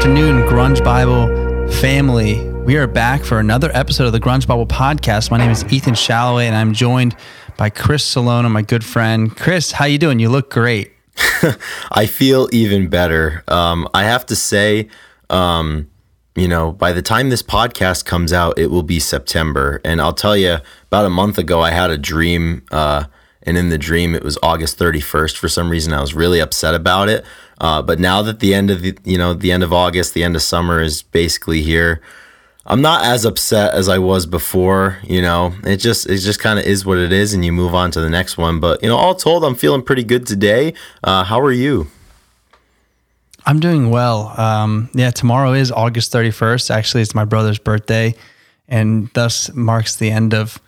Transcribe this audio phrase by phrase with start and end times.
[0.00, 1.28] Afternoon, Grunge Bible
[1.72, 2.48] family.
[2.60, 5.30] We are back for another episode of the Grunge Bible podcast.
[5.30, 7.14] My name is Ethan Shalloway, and I'm joined
[7.58, 9.36] by Chris Salona, my good friend.
[9.36, 10.18] Chris, how you doing?
[10.18, 10.92] You look great.
[11.92, 13.44] I feel even better.
[13.46, 14.88] Um, I have to say,
[15.28, 15.90] um,
[16.34, 19.82] you know, by the time this podcast comes out, it will be September.
[19.84, 22.64] And I'll tell you, about a month ago, I had a dream.
[22.70, 23.04] Uh,
[23.42, 25.36] and in the dream, it was August 31st.
[25.36, 27.22] For some reason, I was really upset about it.
[27.60, 30.24] Uh, but now that the end of the, you know, the end of August, the
[30.24, 32.00] end of summer is basically here.
[32.64, 34.98] I'm not as upset as I was before.
[35.02, 37.74] You know, it just it just kind of is what it is, and you move
[37.74, 38.60] on to the next one.
[38.60, 40.74] But you know, all told, I'm feeling pretty good today.
[41.02, 41.88] Uh, how are you?
[43.46, 44.38] I'm doing well.
[44.38, 46.70] Um, yeah, tomorrow is August 31st.
[46.70, 48.14] Actually, it's my brother's birthday,
[48.68, 50.60] and thus marks the end of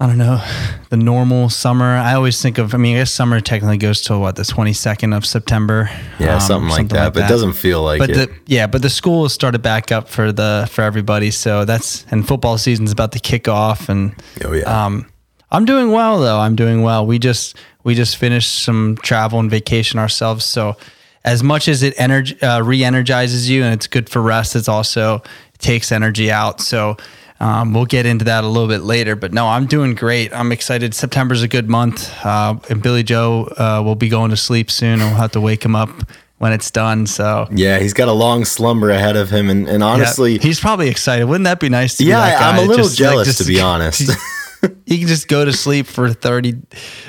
[0.00, 0.42] I don't know,
[0.90, 1.84] the normal summer.
[1.84, 5.16] I always think of, I mean, I guess summer technically goes till what, the 22nd
[5.16, 5.88] of September?
[6.18, 7.26] Yeah, um, something, like, something that, like but that.
[7.26, 8.14] it doesn't feel like but it.
[8.14, 11.30] The, yeah, but the school has started back up for the, for everybody.
[11.30, 13.88] So that's, and football season's about to kick off.
[13.88, 14.84] And, oh, yeah.
[14.84, 15.10] Um,
[15.50, 16.38] I'm doing well though.
[16.38, 17.06] I'm doing well.
[17.06, 20.44] We just, we just finished some travel and vacation ourselves.
[20.44, 20.76] So
[21.24, 25.16] as much as it energy, uh, re-energizes you and it's good for rest, it's also
[25.54, 26.60] it takes energy out.
[26.60, 26.96] So,
[27.44, 30.32] um, we'll get into that a little bit later, but no, I'm doing great.
[30.32, 30.94] I'm excited.
[30.94, 34.94] September's a good month, uh, and Billie Joe uh, will be going to sleep soon.
[34.94, 35.90] and We'll have to wake him up
[36.38, 37.06] when it's done.
[37.06, 40.58] So yeah, he's got a long slumber ahead of him, and, and honestly, yeah, he's
[40.58, 41.26] probably excited.
[41.26, 41.98] Wouldn't that be nice?
[41.98, 44.10] To yeah, I'm a little just, jealous like, just, to be honest.
[44.86, 46.54] he can just go to sleep for 30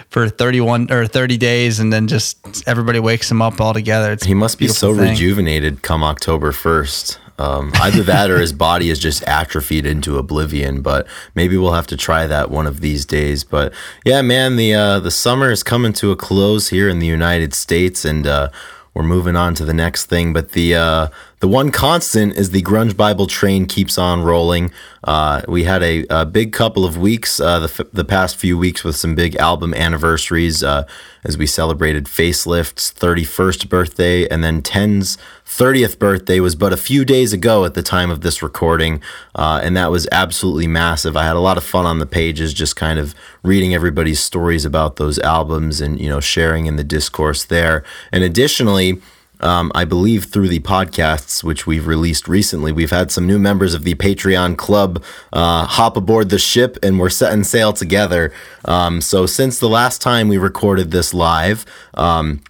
[0.09, 4.25] for 31 or 30 days and then just everybody wakes him up all together it's
[4.25, 5.11] he must be so thing.
[5.11, 10.81] rejuvenated come october 1st um, either that or his body is just atrophied into oblivion.
[10.81, 13.44] But maybe we'll have to try that one of these days.
[13.44, 13.73] But
[14.06, 17.53] yeah, man, the uh, the summer is coming to a close here in the United
[17.53, 18.50] States, and uh,
[18.94, 20.34] we're moving on to the next thing.
[20.34, 21.07] But the uh,
[21.40, 24.72] the one constant is the grunge Bible train keeps on rolling.
[25.03, 28.57] Uh, we had a, a, big couple of weeks, uh, the, f- the past few
[28.57, 30.88] weeks, with some big album anniversaries uh,
[31.24, 37.03] as we celebrated Facelift's 31st birthday, and then Ten's 30th birthday was but a few
[37.03, 39.01] days ago at the time of this recording,
[39.35, 41.18] uh, and that was absolutely massive.
[41.18, 43.13] I had a lot of fun on the pages, just kind of
[43.44, 47.84] reading everybody's stories about those albums and you know sharing in the discourse there.
[48.12, 49.01] And additionally
[49.40, 53.73] um, I believe through the podcasts which we've released recently, we've had some new members
[53.73, 55.03] of the Patreon club
[55.34, 58.31] uh, hop aboard the ship and we're setting sail together.
[58.66, 62.41] Um, so since the last time we recorded this live, um,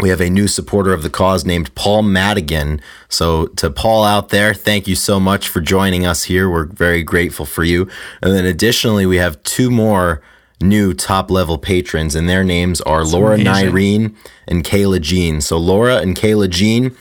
[0.00, 2.80] we have a new supporter of the cause named Paul Madigan.
[3.08, 6.50] So, to Paul out there, thank you so much for joining us here.
[6.50, 7.88] We're very grateful for you.
[8.20, 10.20] And then, additionally, we have two more
[10.60, 13.70] new top level patrons, and their names are That's Laura amazing.
[13.72, 14.16] Nyreen
[14.46, 15.40] and Kayla Jean.
[15.40, 16.96] So Laura and Kayla Jean,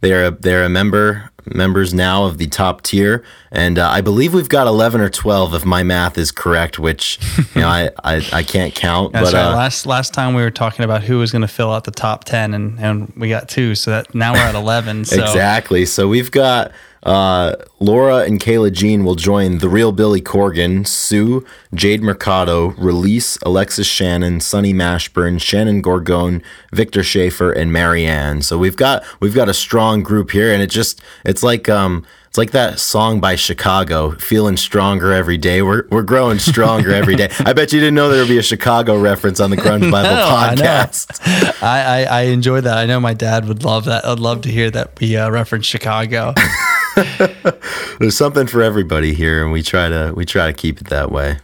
[0.00, 4.34] they're a, they're a member members now of the top tier, and uh, I believe
[4.34, 7.18] we've got eleven or twelve if my math is correct, which
[7.54, 9.12] you know I, I, I can't count.
[9.12, 9.52] That's but right.
[9.52, 11.90] uh, last last time we were talking about who was going to fill out the
[11.90, 15.04] top ten, and and we got two, so that now we're at eleven.
[15.04, 15.22] So.
[15.22, 15.86] exactly.
[15.86, 16.72] So we've got
[17.02, 23.38] uh, Laura and Kayla Jean will join the real Billy Corgan, Sue, Jade Mercado, Release,
[23.42, 26.42] Alexis Shannon, Sunny Mashburn, Shannon Gorgone,
[26.72, 28.42] Victor Schaefer, and Marianne.
[28.42, 32.04] So we've got we've got a strong group here, and it just it's like um
[32.28, 35.62] it's like that song by Chicago, feeling stronger every day.
[35.62, 37.30] We're we're growing stronger every day.
[37.38, 40.14] I bet you didn't know there would be a Chicago reference on the Grunge Bible
[40.14, 41.62] no, podcast.
[41.62, 42.76] I, I, I enjoy that.
[42.76, 44.04] I know my dad would love that.
[44.04, 46.34] I'd love to hear that we uh, reference Chicago.
[47.98, 51.10] There's something for everybody here, and we try to we try to keep it that
[51.10, 51.38] way.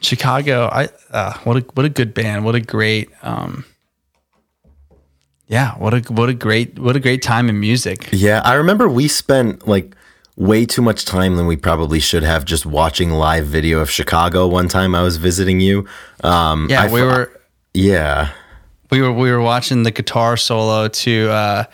[0.00, 2.44] Chicago, I uh, what a what a good band.
[2.44, 3.64] What a great um,
[5.46, 8.08] yeah, what a what a great what a great time in music.
[8.12, 9.94] Yeah, I remember we spent like
[10.36, 14.46] way too much time than we probably should have just watching live video of Chicago.
[14.46, 15.86] One time I was visiting you.
[16.22, 17.40] Um, yeah, I, we were.
[17.72, 18.32] Yeah,
[18.90, 21.30] we were we were watching the guitar solo to.
[21.30, 21.64] Uh,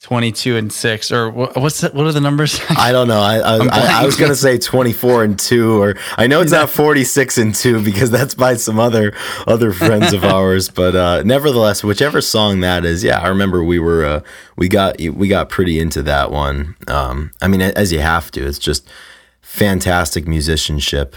[0.00, 2.58] 22 and 6 or what's that, what are the numbers?
[2.70, 3.20] I don't know.
[3.20, 6.52] I I, I, I was going to say 24 and 2 or i know it's
[6.52, 9.12] not 46 and 2 because that's by some other
[9.46, 13.78] other friends of ours but uh, nevertheless whichever song that is yeah i remember we
[13.78, 14.20] were uh,
[14.56, 16.76] we got we got pretty into that one.
[16.88, 18.88] Um, i mean as you have to it's just
[19.42, 21.14] fantastic musicianship.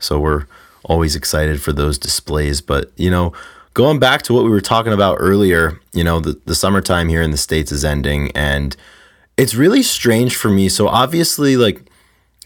[0.00, 0.46] So we're
[0.84, 3.32] always excited for those displays but you know
[3.74, 7.22] going back to what we were talking about earlier, you know, the, the summertime here
[7.22, 8.76] in the States is ending and
[9.36, 10.68] it's really strange for me.
[10.68, 11.90] So obviously, like,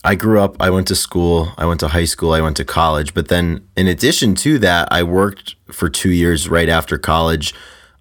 [0.04, 2.64] I grew up, I went to school, I went to high school, I went to
[2.64, 3.12] college.
[3.12, 7.54] But then, in addition to that, I worked for two years right after college,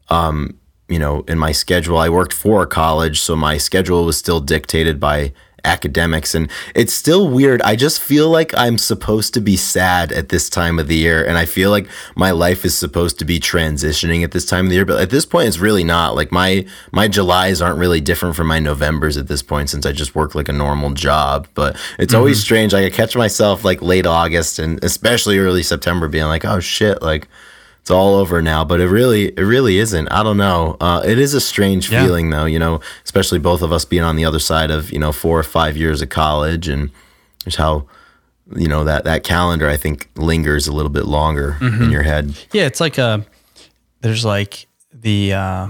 [0.09, 0.57] um,
[0.87, 4.39] you know, in my schedule, I worked for a college, so my schedule was still
[4.39, 5.33] dictated by
[5.67, 7.61] academics and it's still weird.
[7.61, 11.23] I just feel like I'm supposed to be sad at this time of the year
[11.23, 14.69] and I feel like my life is supposed to be transitioning at this time of
[14.69, 16.15] the year, but at this point it's really not.
[16.15, 19.91] Like my my Julys aren't really different from my Novembers at this point since I
[19.91, 22.19] just work like a normal job, but it's mm-hmm.
[22.19, 26.45] always strange like I catch myself like late August and especially early September being like,
[26.45, 27.27] "Oh shit, like
[27.87, 31.17] it's all over now but it really it really isn't i don't know uh, it
[31.17, 32.03] is a strange yeah.
[32.03, 34.99] feeling though you know especially both of us being on the other side of you
[34.99, 36.91] know four or five years of college and
[37.45, 37.87] just how
[38.57, 41.83] you know that that calendar i think lingers a little bit longer mm-hmm.
[41.83, 43.25] in your head yeah it's like a
[44.01, 45.69] there's like the uh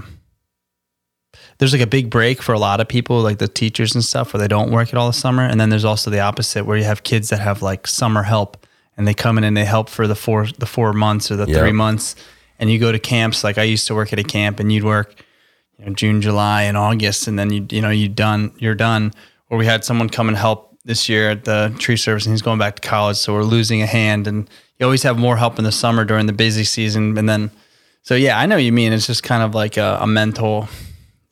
[1.58, 4.34] there's like a big break for a lot of people like the teachers and stuff
[4.34, 6.76] where they don't work it all the summer and then there's also the opposite where
[6.76, 8.66] you have kids that have like summer help
[8.98, 11.46] and they come in and they help for the four the four months or the
[11.46, 11.58] yep.
[11.58, 12.14] three months
[12.58, 14.84] and you go to camps like I used to work at a camp and you'd
[14.84, 15.24] work
[15.78, 19.12] you know, June, July, and August, and then you you know you done you're done.
[19.50, 22.42] Or we had someone come and help this year at the tree service, and he's
[22.42, 24.26] going back to college, so we're losing a hand.
[24.26, 27.50] And you always have more help in the summer during the busy season, and then
[28.02, 28.92] so yeah, I know you mean.
[28.92, 30.68] It's just kind of like a, a mental.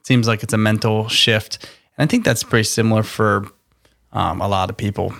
[0.04, 1.64] Seems like it's a mental shift,
[1.98, 3.46] and I think that's pretty similar for
[4.12, 5.12] um, a lot of people.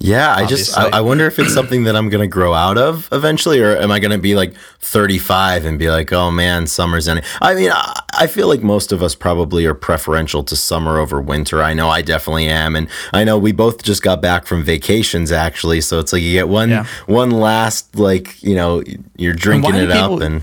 [0.00, 3.08] Yeah, I just I, I, wonder if it's something that I'm gonna grow out of
[3.12, 7.24] eventually, or am I gonna be like 35 and be like, oh man, summer's ending?
[7.40, 11.20] I mean, I, I feel like most of us probably are preferential to summer over
[11.20, 11.62] winter.
[11.62, 15.30] I know I definitely am, and I know we both just got back from vacations
[15.30, 16.86] actually, so it's like you get one yeah.
[17.06, 18.82] one last like you know
[19.16, 20.42] you're drinking it people, up and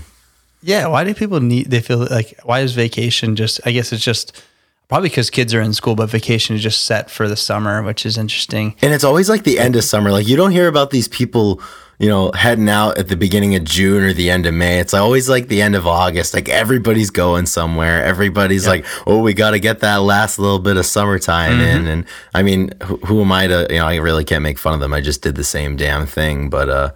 [0.62, 0.86] yeah.
[0.86, 1.70] Why do people need?
[1.70, 3.60] They feel like why is vacation just?
[3.66, 4.42] I guess it's just
[4.88, 8.04] Probably because kids are in school, but vacation is just set for the summer, which
[8.04, 8.76] is interesting.
[8.82, 10.10] And it's always like the end of summer.
[10.10, 11.62] Like you don't hear about these people,
[11.98, 14.80] you know, heading out at the beginning of June or the end of May.
[14.80, 16.34] It's always like the end of August.
[16.34, 18.04] Like everybody's going somewhere.
[18.04, 18.70] Everybody's yep.
[18.70, 21.62] like, oh, we got to get that last little bit of summertime mm-hmm.
[21.62, 21.86] in.
[21.86, 22.04] And
[22.34, 24.80] I mean, who, who, am I to, you know, I really can't make fun of
[24.80, 24.92] them.
[24.92, 26.50] I just did the same damn thing.
[26.50, 26.92] But uh,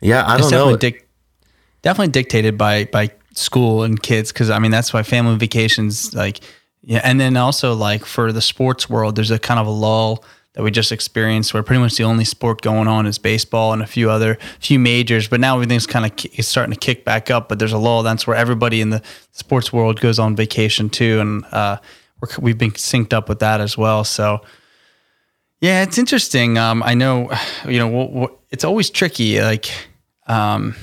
[0.00, 0.76] yeah, I don't know.
[0.76, 1.06] Dic-
[1.82, 6.40] definitely dictated by by school and kids because I mean that's why family vacations like
[6.88, 10.24] yeah, and then also like for the sports world, there's a kind of a lull
[10.52, 13.82] that we just experienced where pretty much the only sport going on is baseball and
[13.82, 17.48] a few other few majors but now everything's kind of starting to kick back up
[17.48, 18.04] but there's a lull.
[18.04, 19.02] That's where everybody in the
[19.32, 21.78] sports world goes on vacation too and uh,
[22.38, 24.40] we have been synced up with that as well so.
[25.60, 27.30] Yeah it's interesting um, i know
[27.68, 29.70] you know it's always tricky like
[30.28, 30.76] um,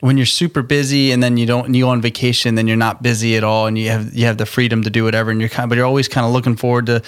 [0.00, 3.02] when you're super busy and then you don't you go on vacation then you're not
[3.02, 5.48] busy at all and you have you have the freedom to do whatever and you're
[5.48, 7.02] kind of, but you're always kind of looking forward to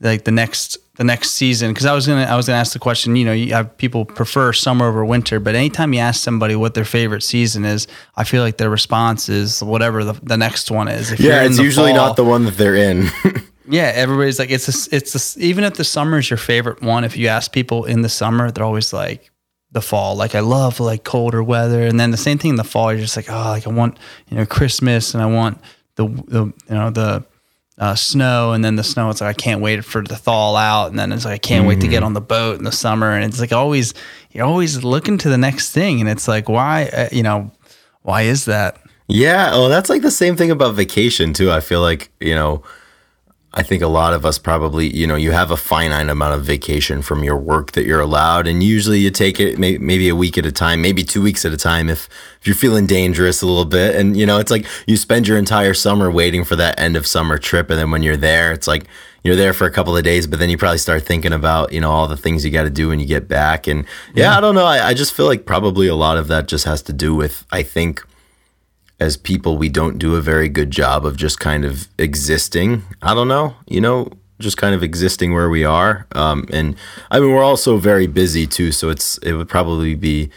[0.00, 1.70] like the next the next season.
[1.70, 4.04] Because I was gonna I was gonna ask the question you know you have people
[4.04, 7.86] prefer summer over winter but anytime you ask somebody what their favorite season is
[8.16, 11.12] I feel like their response is whatever the, the next one is.
[11.12, 13.08] If yeah it's usually fall, not the one that they're in.
[13.64, 17.04] Yeah everybody's like it's a, it's a, even if the summer is your favorite one
[17.04, 19.30] if you ask people in the summer they're always like
[19.72, 20.14] the fall.
[20.14, 22.92] Like I love like colder weather, and then the same thing in the fall.
[22.92, 23.98] You're just like, oh, like I want
[24.28, 25.58] you know Christmas, and I want
[25.96, 27.24] the the you know the
[27.78, 29.10] uh, snow, and then the snow.
[29.10, 31.38] It's like I can't wait for it to thaw out, and then it's like I
[31.38, 31.68] can't mm-hmm.
[31.68, 32.06] wait to get mm-hmm.
[32.06, 33.94] on the boat in the summer, and it's like always
[34.30, 37.50] you're always looking to the next thing, and it's like why uh, you know
[38.02, 38.78] why is that?
[39.08, 41.50] Yeah, oh, that's like the same thing about vacation too.
[41.50, 42.62] I feel like you know
[43.54, 46.42] I think a lot of us probably, you know, you have a finite amount of
[46.42, 50.16] vacation from your work that you're allowed, and usually you take it may, maybe a
[50.16, 52.08] week at a time, maybe two weeks at a time if,
[52.40, 53.94] if you're feeling dangerous a little bit.
[53.94, 57.06] And, you know, it's like you spend your entire summer waiting for that end of
[57.06, 57.68] summer trip.
[57.68, 58.86] And then when you're there, it's like
[59.22, 61.80] you're there for a couple of days, but then you probably start thinking about, you
[61.80, 63.66] know, all the things you got to do when you get back.
[63.66, 64.64] And yeah, yeah I don't know.
[64.64, 67.44] I, I just feel like probably a lot of that just has to do with,
[67.52, 68.02] I think,
[69.00, 72.84] as people, we don't do a very good job of just kind of existing.
[73.02, 76.06] I don't know, you know, just kind of existing where we are.
[76.12, 76.76] Um, and
[77.10, 80.30] I mean, we're also very busy too, so it's it would probably be,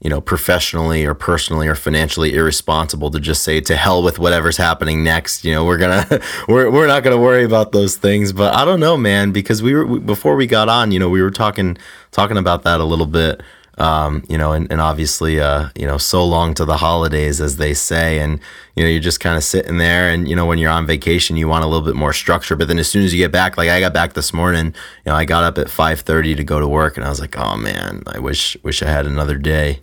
[0.00, 4.56] you know, professionally or personally or financially irresponsible to just say to hell with whatever's
[4.56, 5.44] happening next.
[5.44, 6.06] You know, we're gonna
[6.48, 8.32] we're we're not gonna worry about those things.
[8.32, 11.22] But I don't know, man, because we were before we got on, you know, we
[11.22, 11.76] were talking
[12.10, 13.42] talking about that a little bit.
[13.78, 17.58] Um, you know, and, and obviously, uh, you know, so long to the holidays, as
[17.58, 18.18] they say.
[18.18, 18.40] And,
[18.74, 20.10] you know, you're just kind of sitting there.
[20.10, 22.56] And, you know, when you're on vacation, you want a little bit more structure.
[22.56, 25.12] But then as soon as you get back, like I got back this morning, you
[25.12, 26.96] know, I got up at 5.30 to go to work.
[26.96, 29.80] And I was like, oh, man, I wish, wish I had another day.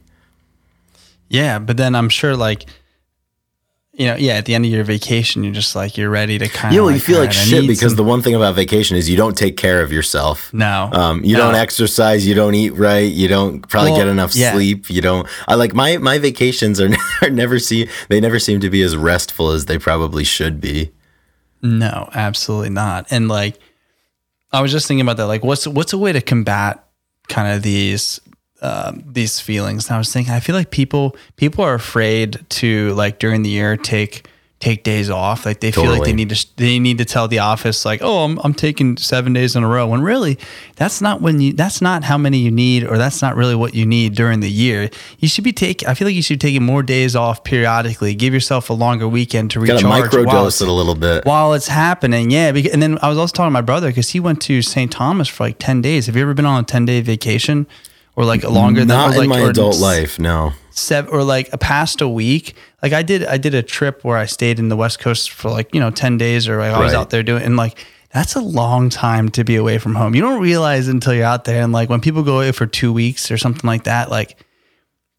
[1.29, 1.59] Yeah.
[1.59, 2.65] But then I'm sure, like,
[3.97, 6.49] you know, yeah, at the end of your vacation, you're just like you're ready to
[6.49, 6.73] kind of.
[6.73, 9.09] You know, like, you feel like shit because some-" the one thing about vacation is
[9.09, 10.53] you don't take care of yourself.
[10.53, 11.45] no, Um, you no.
[11.45, 14.51] don't exercise, you don't eat right, you don't probably Well, get enough yeah.
[14.53, 14.89] sleep.
[14.89, 15.27] You don't.
[15.47, 16.89] I like my my vacations are,
[17.21, 20.91] are never see they never seem to be as restful as they probably should be.
[21.61, 23.07] No, absolutely not.
[23.09, 23.57] And like,
[24.51, 25.27] I was just thinking about that.
[25.27, 26.85] Like, what's what's a way to combat
[27.27, 28.19] kind of these
[28.65, 29.87] um, these feelings?
[29.87, 33.49] And I was thinking, I feel like people people are afraid to like during the
[33.49, 34.27] year take
[34.61, 35.45] take days off.
[35.45, 38.23] Like they feel like they need to they need to tell the office like, oh,
[38.23, 39.85] I'm I'm taking seven days in a row.
[39.85, 40.39] When really,
[40.77, 43.75] that's not when you that's not how many you need, or that's not really what
[43.75, 44.89] you need during the year.
[45.19, 45.87] You should be taking.
[45.89, 48.15] I feel like you should be taking more days off periodically.
[48.15, 49.81] Give yourself a longer weekend to Got recharge.
[49.81, 51.25] to micro while dose it a little bit.
[51.25, 52.31] while it's happening.
[52.31, 52.53] Yeah.
[52.53, 54.89] bec- And then I was also talking to my brother because he went to St.
[54.91, 56.05] Thomas for like 10 days.
[56.07, 57.67] Have you ever been on a 10 day vacation
[58.15, 60.53] or like a longer than Not like, in my or adult life, no.
[60.71, 62.55] Seven, or like a past a week.
[62.81, 65.49] Like I did, I did a trip where I stayed in the West Coast for
[65.49, 66.99] like, you know, 10 days or like I was Right.
[66.99, 70.15] out there doing, and like, that's a long time to be away from home.
[70.15, 71.61] You don't realize until you're out there.
[71.61, 74.37] And like when people go away for two weeks or something like that, like,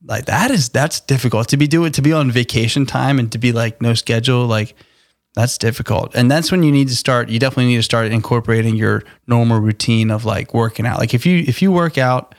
[0.04, 3.38] like that is, that's difficult to be doing, to be on vacation time and to
[3.38, 4.46] be like no schedule.
[4.46, 4.74] Like,
[5.34, 6.14] that's difficult.
[6.14, 9.60] And that's when you need to start, you definitely need to start incorporating your normal
[9.60, 10.98] routine of like working out.
[10.98, 12.34] Like if you if you work out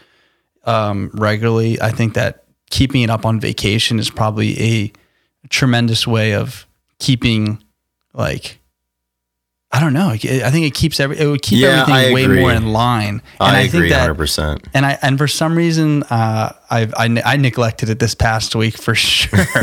[0.68, 4.94] um regularly, I think that keeping it up on vacation is probably a
[5.50, 6.68] tremendous way of
[7.00, 7.64] keeping
[8.14, 8.60] like
[9.78, 10.10] I don't know.
[10.10, 12.40] I think it keeps every it would keep Yeah, everything I way agree.
[12.40, 13.22] more in line.
[13.40, 14.66] And I, agree think that 100%.
[14.74, 18.76] and I and for some reason uh, I, I I neglected it this past week
[18.76, 19.38] for sure.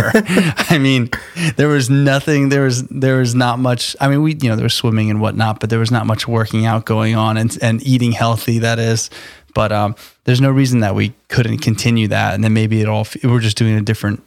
[0.71, 1.11] I mean,
[1.57, 2.51] there was nothing.
[2.51, 3.97] There was there was not much.
[4.01, 6.29] I mean, we you know there was swimming and whatnot, but there was not much
[6.29, 8.61] working out going on and and eating healthy.
[8.61, 9.11] That is,
[9.53, 12.35] but um, there's no reason that we couldn't continue that.
[12.35, 14.23] And then maybe it all we're just doing a different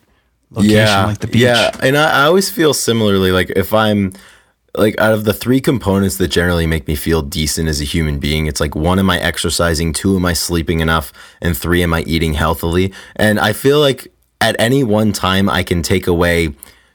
[0.52, 1.44] location like the beach.
[1.44, 3.32] Yeah, and I, I always feel similarly.
[3.32, 4.12] Like if I'm
[4.78, 8.20] like out of the three components that generally make me feel decent as a human
[8.20, 9.92] being, it's like one, am I exercising?
[9.92, 11.12] Two, am I sleeping enough?
[11.42, 12.94] And three, am I eating healthily?
[13.16, 14.08] And I feel like
[14.40, 16.54] at any one time I can take away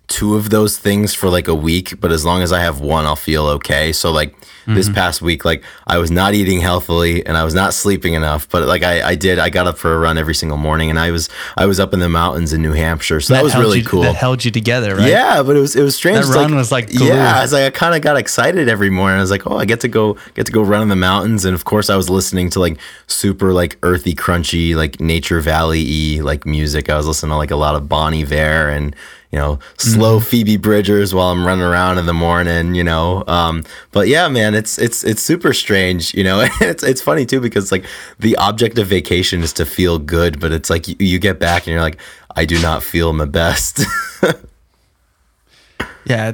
[0.09, 3.07] two of those things for like a week, but as long as I have one,
[3.07, 3.93] I'll feel okay.
[3.93, 4.35] So like
[4.67, 4.95] this mm-hmm.
[4.95, 8.67] past week, like I was not eating healthily and I was not sleeping enough, but
[8.69, 11.11] like I, I did, I got up for a run every single morning and I
[11.11, 13.21] was, I was up in the mountains in New Hampshire.
[13.21, 14.03] So that, was really you, cool.
[14.03, 15.09] That held you together, right?
[15.09, 16.19] Yeah, but it was it was strange.
[16.19, 17.07] That It's run was like glue.
[17.07, 19.19] yeah, I was like I kind of got excited every morning.
[19.19, 21.45] I was like, oh, I get to go get to go run in the mountains,
[21.45, 26.17] and of course I was listening to like super like earthy, crunchy, like Nature Valley
[26.19, 26.91] y like music.
[26.91, 28.95] I was listening to like a lot of Bon Iver and
[29.33, 30.27] you know slow Mm-hmm.
[30.27, 32.75] Phoebe Bridgers while I'm running around in the morning.
[32.75, 36.15] You know, um, but yeah, man, it's it's it's super strange.
[36.15, 37.85] You know, it's it's funny too because like
[38.19, 41.67] the object of vacation is to feel good, but it's like you, you get back
[41.67, 41.99] and you're like.
[42.35, 43.85] I do not feel my best.
[46.05, 46.33] yeah.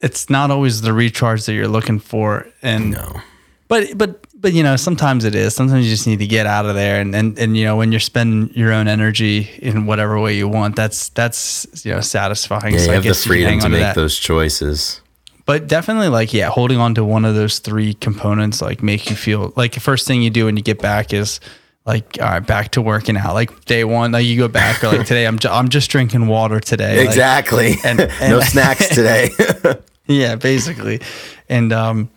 [0.00, 3.20] It's not always the recharge that you're looking for, and no.
[3.68, 5.54] but but but you know sometimes it is.
[5.54, 7.00] Sometimes you just need to get out of there.
[7.00, 10.48] And and, and you know when you're spending your own energy in whatever way you
[10.48, 12.72] want that's that's you know satisfying.
[12.74, 15.00] Yeah, So you I have the freedom to make those choices.
[15.46, 19.16] but definitely like yeah holding on to one of those three components like make you
[19.16, 21.40] feel like the first thing you do when you get back is
[21.86, 23.34] like all right back to working out.
[23.34, 26.26] Like day one like you go back or like today i'm, ju- I'm just drinking
[26.28, 26.98] water today.
[26.98, 27.74] Like, Exactly.
[27.84, 29.30] and- no snacks today.
[30.06, 31.00] yeah basically.
[31.48, 32.10] And um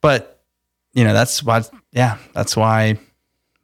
[0.00, 0.35] but
[0.96, 1.62] you know that's why
[1.92, 2.98] yeah that's why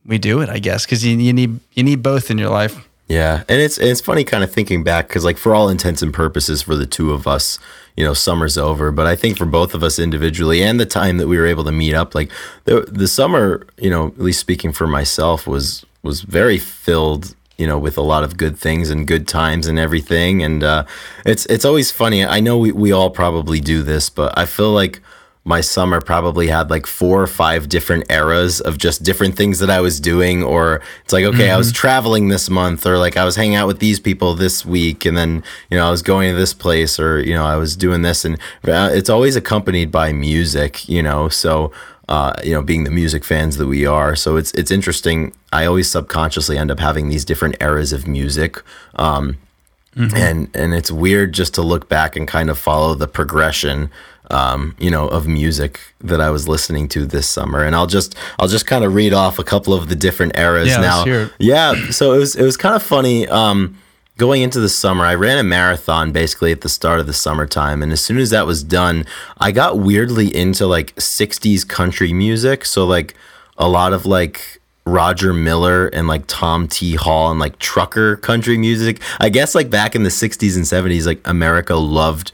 [0.07, 2.89] we do it i guess because you, you need you need both in your life
[3.13, 6.15] yeah, and it's it's funny kind of thinking back because like for all intents and
[6.15, 7.59] purposes, for the two of us,
[7.95, 8.91] you know, summer's over.
[8.91, 11.65] But I think for both of us individually and the time that we were able
[11.65, 12.31] to meet up, like
[12.65, 17.67] the the summer, you know, at least speaking for myself, was was very filled you
[17.67, 20.85] know with a lot of good things and good times and everything and uh,
[21.27, 24.73] it's it's always funny i know we, we all probably do this but i feel
[24.73, 25.01] like
[25.45, 29.71] my summer probably had like four or five different eras of just different things that
[29.71, 30.43] I was doing.
[30.43, 33.67] Or it's like, okay, I was traveling this month, or like I was hanging out
[33.67, 37.01] with these people this week, and then, you know, I was going to this place,
[37.01, 38.25] or, you know, I was doing this.
[38.25, 41.73] And uh, it's always accompanied by music, you know, so.
[42.09, 45.33] Uh, you know, being the music fans that we are, so it's it's interesting.
[45.53, 48.61] I always subconsciously end up having these different eras of music,
[48.97, 49.39] um,
[49.95, 53.89] and and it's weird just to look back and kind of follow the progression
[54.33, 57.63] um, you know of music that I was listening to this summer.
[57.65, 60.69] And I'll just I'll just kind of read off a couple of the different eras
[60.69, 61.29] Yeah, now.
[61.39, 63.77] yeah so it was it was kind of funny um,
[64.19, 67.83] going into the summer I ran a marathon basically at the start of the summertime.
[67.83, 69.05] And as soon as that was done
[69.39, 72.65] I got weirdly into like 60s country music.
[72.65, 73.15] So like
[73.59, 76.97] a lot of like Roger Miller and like Tom T.
[76.97, 79.01] Hall and like trucker country music.
[79.21, 82.33] I guess like back in the 60s and 70s, like America loved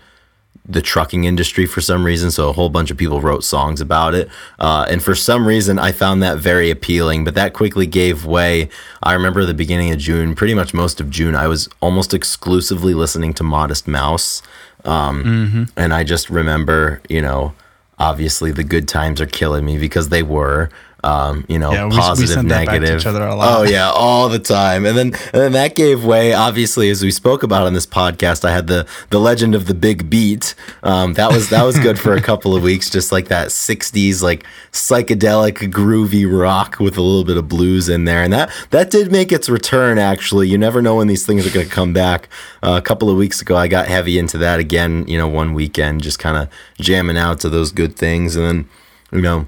[0.68, 2.30] the trucking industry for some reason.
[2.30, 4.28] So a whole bunch of people wrote songs about it.
[4.58, 8.68] Uh, and for some reason, I found that very appealing, but that quickly gave way.
[9.02, 12.92] I remember the beginning of June, pretty much most of June, I was almost exclusively
[12.92, 14.42] listening to Modest Mouse.
[14.84, 15.62] Um, mm-hmm.
[15.76, 17.54] And I just remember, you know,
[17.98, 20.68] obviously the good times are killing me because they were
[21.04, 23.06] um, you know, yeah, we, positive, we negative.
[23.06, 24.84] Oh yeah, all the time.
[24.84, 26.32] And then and then that gave way.
[26.32, 29.74] Obviously, as we spoke about on this podcast, I had the the legend of the
[29.74, 30.56] big beat.
[30.82, 34.22] Um, that was that was good for a couple of weeks, just like that '60s
[34.22, 38.90] like psychedelic groovy rock with a little bit of blues in there, and that that
[38.90, 39.98] did make its return.
[39.98, 42.28] Actually, you never know when these things are going to come back.
[42.60, 45.06] Uh, a couple of weeks ago, I got heavy into that again.
[45.06, 46.48] You know, one weekend, just kind of
[46.80, 48.68] jamming out to those good things, and then
[49.12, 49.46] you know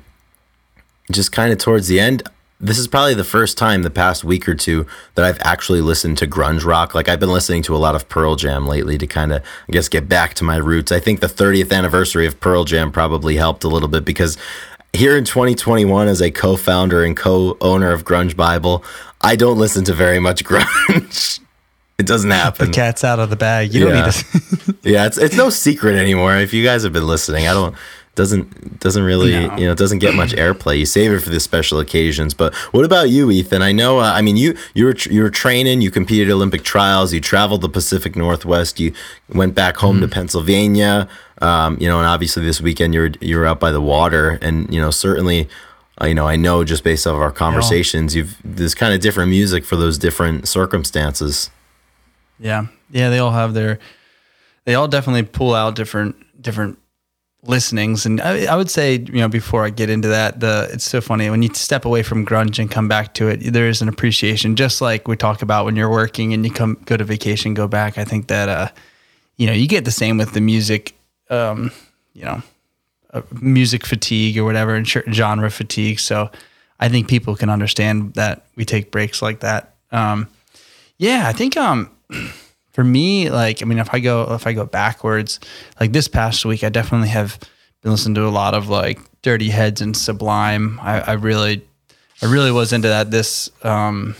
[1.15, 2.23] just kind of towards the end,
[2.61, 6.19] this is probably the first time the past week or two that I've actually listened
[6.19, 6.95] to grunge rock.
[6.95, 9.73] Like I've been listening to a lot of Pearl Jam lately to kind of, I
[9.73, 10.93] guess, get back to my roots.
[10.93, 14.37] I think the 30th anniversary of Pearl Jam probably helped a little bit because
[14.93, 18.85] here in 2021, as a co founder and co owner of Grunge Bible,
[19.23, 21.41] I don't listen to very much grunge.
[21.99, 22.69] It doesn't happen.
[22.69, 23.75] The cat's out of the bag.
[23.75, 23.93] You yeah.
[23.93, 24.79] don't need to.
[24.89, 26.35] yeah, it's it's no secret anymore.
[26.37, 27.77] If you guys have been listening, I don't
[28.15, 29.57] doesn't doesn't really no.
[29.57, 30.79] you know doesn't get much airplay.
[30.79, 32.35] You save it for the special occasions.
[32.35, 33.63] But what about you, Ethan?
[33.63, 34.01] I know.
[34.01, 35.81] Uh, I mean, you you were you were training.
[35.81, 37.13] You competed at Olympic trials.
[37.13, 38.81] You traveled the Pacific Northwest.
[38.81, 38.93] You
[39.33, 40.07] went back home mm-hmm.
[40.07, 41.09] to Pennsylvania.
[41.41, 44.81] Um, you know, and obviously this weekend you're you're out by the water, and you
[44.81, 45.49] know certainly.
[46.03, 49.29] Uh, you know, I know just based off our conversations, you've there's kind of different
[49.29, 51.51] music for those different circumstances.
[52.39, 53.79] Yeah, yeah, they all have their,
[54.65, 56.79] they all definitely pull out different different
[57.43, 58.05] listenings.
[58.05, 61.01] And I, I, would say you know before i get into that the it's so
[61.01, 63.89] funny when you step away from grunge and come back to it there is an
[63.89, 64.57] appreciation.
[64.57, 67.67] Just like we talk about when you're working and you come go to vacation go
[67.67, 68.69] back i think that uh
[69.37, 70.95] you know you get the same with the music
[71.31, 71.71] um
[72.13, 72.43] you know
[73.13, 75.99] uh, music fatigue or whatever and genre fatigue.
[75.99, 76.31] So
[76.79, 79.75] i think people can understand that we take breaks like that.
[79.93, 80.29] Um
[80.99, 81.91] yeah i think um
[82.73, 85.41] for me, like, I mean, if I go, if I go backwards,
[85.81, 87.39] like this past week, I definitely have
[87.83, 90.79] been listening to a lot of like Dirty Heads and Sublime.
[90.81, 91.67] I, I really,
[92.23, 94.15] I really was into that this, um,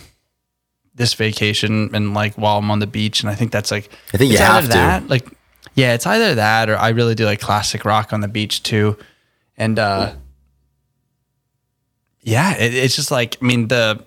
[0.95, 3.21] this vacation and like while I'm on the beach.
[3.21, 4.69] And I think that's like, I think you have to.
[4.69, 5.27] That, like,
[5.73, 8.97] yeah, it's either that or I really do like classic rock on the beach too.
[9.57, 10.13] And, uh,
[12.21, 14.03] yeah, it, it's just like, I mean, the,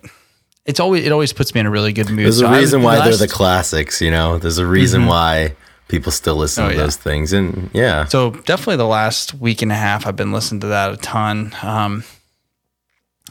[0.65, 2.25] it's always it always puts me in a really good mood.
[2.25, 4.37] There's so a reason why they're the classics, you know.
[4.37, 5.09] There's a reason mm-hmm.
[5.09, 5.55] why
[5.87, 6.81] people still listen oh, to yeah.
[6.81, 8.05] those things, and yeah.
[8.05, 11.55] So definitely the last week and a half, I've been listening to that a ton.
[11.61, 12.03] Um,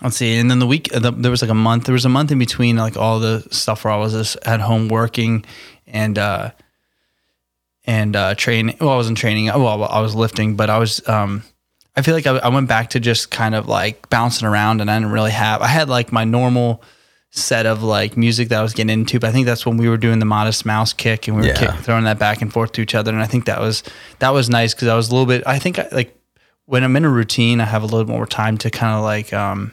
[0.00, 1.84] let's see, and then the week the, there was like a month.
[1.84, 4.60] There was a month in between, like all the stuff where I was just at
[4.60, 5.44] home working,
[5.88, 6.52] and uh,
[7.84, 8.76] and uh, training.
[8.80, 9.46] Well, I wasn't training.
[9.46, 11.06] Well, I was lifting, but I was.
[11.08, 11.42] Um,
[11.96, 14.88] I feel like I, I went back to just kind of like bouncing around, and
[14.88, 15.62] I didn't really have.
[15.62, 16.82] I had like my normal
[17.36, 19.18] set of like music that I was getting into.
[19.18, 21.48] But I think that's when we were doing the Modest Mouse kick and we were
[21.48, 21.54] yeah.
[21.54, 23.12] kick, throwing that back and forth to each other.
[23.12, 23.82] And I think that was
[24.20, 25.42] that was nice because I was a little bit.
[25.46, 26.16] I think I, like
[26.66, 29.32] when I'm in a routine, I have a little more time to kind of like
[29.32, 29.72] um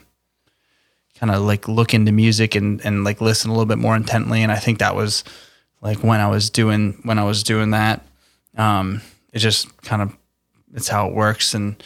[1.18, 4.42] kind of like look into music and and like listen a little bit more intently.
[4.42, 5.22] And I think that was
[5.80, 8.04] like when I was doing when I was doing that.
[8.56, 10.16] Um, it just kind of
[10.74, 11.54] it's how it works.
[11.54, 11.82] And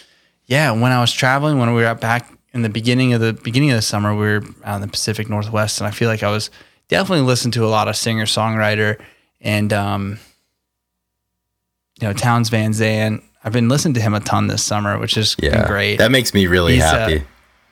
[0.46, 3.70] yeah, when I was traveling, when we were back in the beginning of the beginning
[3.70, 6.30] of the summer, we were out in the Pacific Northwest, and I feel like I
[6.30, 6.50] was
[6.88, 8.98] definitely listening to a lot of singer songwriter
[9.42, 10.18] and um,
[12.00, 13.22] you know Townes Van Zandt.
[13.44, 15.98] I've been listening to him a ton this summer, which is yeah, great.
[15.98, 17.18] That makes me really He's, uh, happy.
[17.18, 17.24] Uh,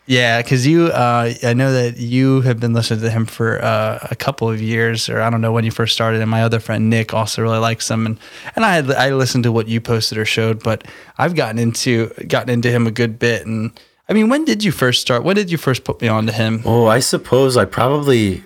[0.06, 4.06] yeah, because you, uh, I know that you have been listening to him for uh,
[4.10, 6.20] a couple of years, or I don't know when you first started.
[6.20, 8.18] And my other friend Nick also really likes him, and
[8.54, 12.50] and I I listened to what you posted or showed, but I've gotten into gotten
[12.50, 13.72] into him a good bit, and
[14.08, 15.24] I mean, when did you first start?
[15.24, 16.62] When did you first put me on to him?
[16.64, 18.44] Oh, I suppose I probably,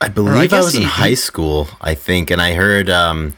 [0.00, 3.34] I believe I, I, was he, in high school, I think, and I heard, um,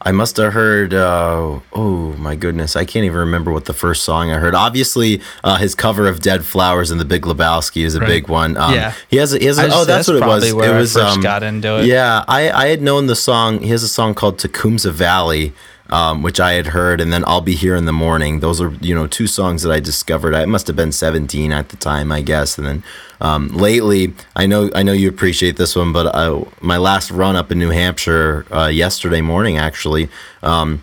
[0.00, 4.04] I must have heard, uh, oh my goodness, I can't even remember what the first
[4.04, 4.54] song I heard.
[4.54, 8.06] Obviously, uh, his cover of Dead Flowers and The Big Lebowski is a right.
[8.06, 8.56] big one.
[8.56, 9.58] Um, yeah, he has, a, he has.
[9.58, 10.44] A, oh, that's, that's, what it was.
[10.44, 10.96] it was.
[10.96, 11.86] um, got into it.
[11.86, 13.60] Yeah, I, I had known the song.
[13.60, 15.52] He has a song called Tecumseh Valley
[15.90, 18.40] um, which I had heard, and then I'll Be Here in the Morning.
[18.40, 20.34] Those are, you know, two songs that I discovered.
[20.34, 22.56] I must have been 17 at the time, I guess.
[22.56, 22.82] And then
[23.20, 27.36] um, lately, I know I know you appreciate this one, but I, my last run
[27.36, 30.08] up in New Hampshire uh, yesterday morning, actually,
[30.42, 30.82] um,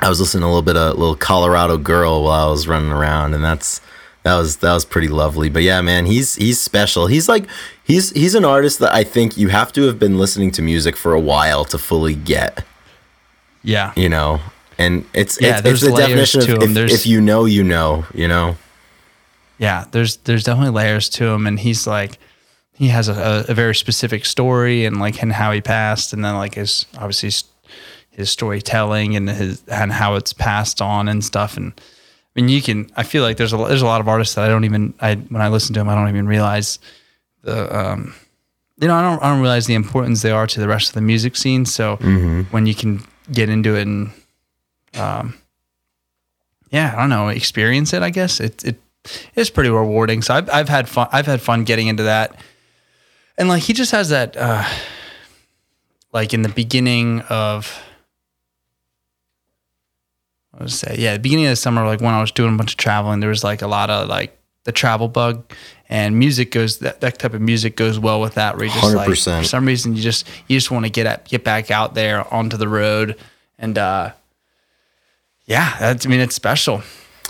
[0.00, 2.90] I was listening to a little bit of little Colorado Girl while I was running
[2.90, 3.80] around, and that's
[4.24, 5.48] that was that was pretty lovely.
[5.48, 7.06] But yeah, man, he's he's special.
[7.06, 7.46] He's like
[7.84, 10.96] he's he's an artist that I think you have to have been listening to music
[10.96, 12.64] for a while to fully get.
[13.64, 13.92] Yeah.
[13.96, 14.40] You know,
[14.78, 16.68] and it's Yeah, it's, it's there's the layers definition to of him.
[16.68, 18.04] if, There's- if you know, you know.
[18.14, 18.56] You know.
[19.58, 22.18] yeah there's there's definitely layers to him and he's like
[22.72, 26.34] he has a, a, very specific story and like and how he passed and then
[26.34, 27.44] like his obviously his,
[28.10, 32.60] his storytelling and his and how it's passed on and stuff and I mean you
[32.60, 34.92] can I feel like there's a there's a lot of artists that I don't even
[35.00, 36.80] I when I listen to them I don't even realize
[37.42, 38.12] the um
[38.80, 40.94] you know I don't I don't realize the importance they are to the rest of
[40.94, 41.96] the music scene so
[42.50, 44.10] when you can get into it and
[44.94, 45.34] um
[46.70, 48.76] yeah I don't know experience it I guess it it
[49.34, 50.22] it's pretty rewarding.
[50.22, 51.08] So I've I've had fun.
[51.12, 52.36] I've had fun getting into that,
[53.36, 54.64] and like he just has that, uh,
[56.12, 57.82] like in the beginning of,
[60.54, 62.56] I would say, yeah, the beginning of the summer, like when I was doing a
[62.56, 65.52] bunch of traveling, there was like a lot of like the travel bug,
[65.88, 68.56] and music goes that that type of music goes well with that.
[68.56, 69.38] Where just 100%.
[69.38, 72.32] for some reason you just you just want to get at get back out there
[72.32, 73.16] onto the road,
[73.58, 74.12] and uh,
[75.46, 76.82] yeah, that's I mean it's special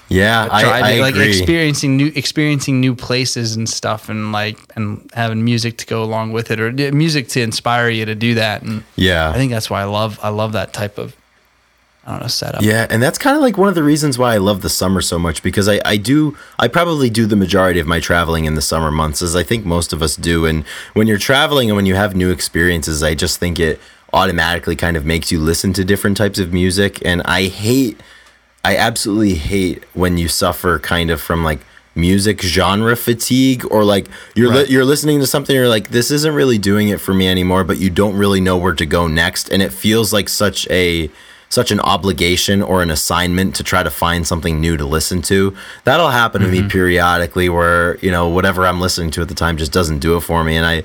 [0.08, 1.28] Yeah, I, I driving, like agree.
[1.28, 6.32] experiencing new experiencing new places and stuff, and like and having music to go along
[6.32, 8.62] with it, or music to inspire you to do that.
[8.62, 11.16] And yeah, I think that's why I love I love that type of
[12.06, 12.62] I don't know setup.
[12.62, 15.00] Yeah, and that's kind of like one of the reasons why I love the summer
[15.00, 18.54] so much because I, I do I probably do the majority of my traveling in
[18.54, 20.44] the summer months as I think most of us do.
[20.44, 23.80] And when you're traveling and when you have new experiences, I just think it
[24.12, 27.00] automatically kind of makes you listen to different types of music.
[27.04, 28.00] And I hate
[28.64, 31.60] I absolutely hate when you suffer kind of from like
[31.94, 36.34] music genre fatigue or like you're li- you're listening to something you're like this isn't
[36.34, 39.48] really doing it for me anymore but you don't really know where to go next
[39.50, 41.08] and it feels like such a
[41.48, 45.56] such an obligation or an assignment to try to find something new to listen to
[45.84, 46.68] that'll happen to me mm-hmm.
[46.68, 50.20] periodically where you know whatever I'm listening to at the time just doesn't do it
[50.20, 50.84] for me and I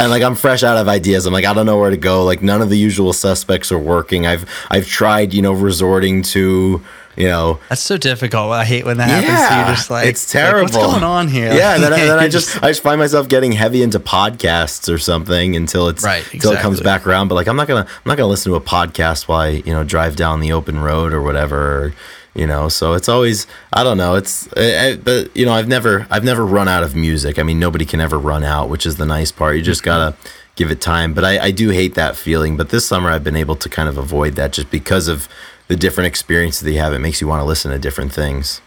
[0.00, 1.26] and like I'm fresh out of ideas.
[1.26, 2.24] I'm like I don't know where to go.
[2.24, 4.26] Like none of the usual suspects are working.
[4.26, 6.82] I've I've tried, you know, resorting to,
[7.18, 8.52] you know, That's so difficult.
[8.52, 9.48] I hate when that happens.
[9.48, 10.62] to you just like it's like, terrible.
[10.62, 11.52] What's going on here?
[11.52, 14.98] Yeah, then, I, then I just I just find myself getting heavy into podcasts or
[14.98, 17.26] something until it's Right, until it comes back around.
[17.26, 19.72] But like I'm not gonna I'm not gonna listen to a podcast while I you
[19.72, 21.92] know drive down the open road or whatever.
[22.36, 24.14] You know, so it's always I don't know.
[24.14, 27.40] It's eh, eh, but you know I've never I've never run out of music.
[27.40, 29.56] I mean nobody can ever run out, which is the nice part.
[29.56, 30.16] You just gotta
[30.54, 31.14] give it time.
[31.14, 32.56] But I, I do hate that feeling.
[32.56, 35.28] But this summer I've been able to kind of avoid that just because of
[35.68, 36.92] the different experiences that you have.
[36.92, 38.60] It makes you want to listen to different things.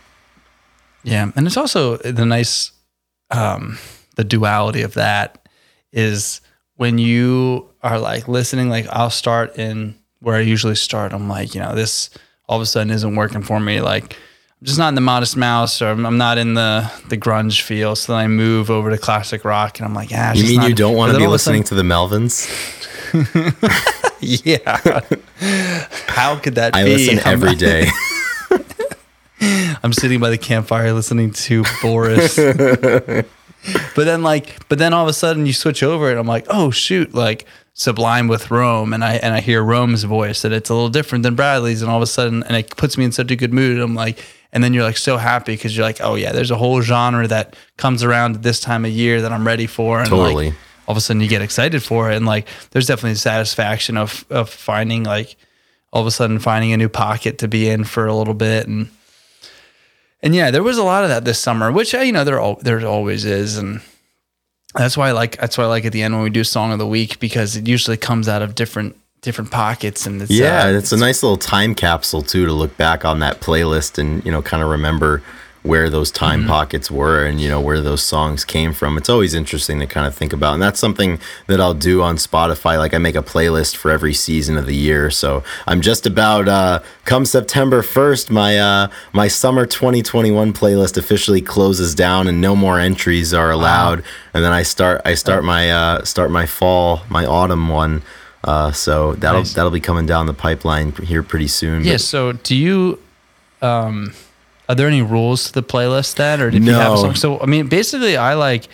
[1.04, 2.72] Yeah, and it's also the nice,
[3.32, 3.78] um,
[4.16, 5.48] the duality of that
[5.92, 6.42] is
[6.76, 8.70] when you are like listening.
[8.70, 11.12] Like I'll start in where I usually start.
[11.14, 12.10] I'm like, you know, this
[12.48, 13.82] all of a sudden isn't working for me.
[13.82, 17.62] Like I'm just not in the Modest Mouse, or I'm not in the the grunge
[17.62, 17.96] feel.
[17.96, 20.34] So then I move over to classic rock, and I'm like, yeah.
[20.34, 21.90] You mean not- you don't want to be all of a listening sudden- to the
[21.94, 22.48] Melvins?
[24.46, 25.02] Yeah.
[26.08, 26.92] How could that I be?
[26.96, 27.88] listen I'm every not- day.
[29.84, 32.36] I'm sitting by the campfire listening to Boris.
[32.36, 33.26] but
[33.96, 36.70] then like but then all of a sudden you switch over and I'm like, "Oh
[36.70, 40.74] shoot, like Sublime with Rome." And I and I hear Rome's voice and it's a
[40.74, 43.32] little different than Bradley's and all of a sudden and it puts me in such
[43.32, 43.80] a good mood.
[43.80, 46.58] I'm like and then you're like so happy because you're like, "Oh yeah, there's a
[46.58, 50.48] whole genre that comes around this time of year that I'm ready for." And Totally.
[50.50, 50.56] like
[50.92, 52.18] all of a sudden you get excited for it.
[52.18, 55.38] And like there's definitely satisfaction of of finding like
[55.94, 58.68] all of a sudden finding a new pocket to be in for a little bit.
[58.68, 58.90] And
[60.22, 62.60] and yeah, there was a lot of that this summer, which you know there al-
[62.62, 63.80] there always is, and
[64.76, 66.74] that's why I like that's why I like at the end when we do song
[66.74, 70.06] of the week because it usually comes out of different different pockets.
[70.06, 73.20] And it's yeah, uh, it's a nice little time capsule too to look back on
[73.20, 75.24] that playlist and you know kind of remember
[75.64, 76.50] where those time Mm-hmm.
[76.50, 78.98] pockets were and you know where those songs came from.
[78.98, 82.16] It's always interesting to kind of think about, and that's something that I'll do on
[82.16, 82.78] Spotify.
[82.80, 86.48] Like I make a playlist for every season of the year, so I'm just about
[86.48, 92.56] uh, come September first, my uh, my summer 2021 playlist officially closes down, and no
[92.56, 94.04] more entries are allowed.
[94.34, 98.02] And then I start I start my uh, start my fall my autumn one.
[98.44, 99.54] Uh, so that'll Nice.
[99.54, 101.84] that'll be coming down the pipeline here pretty soon.
[101.84, 101.94] yeah.
[101.94, 102.98] But So do you
[103.62, 104.14] um
[104.72, 107.16] are there any rules to the playlist then or did you have a song?
[107.16, 108.68] So I mean basically I like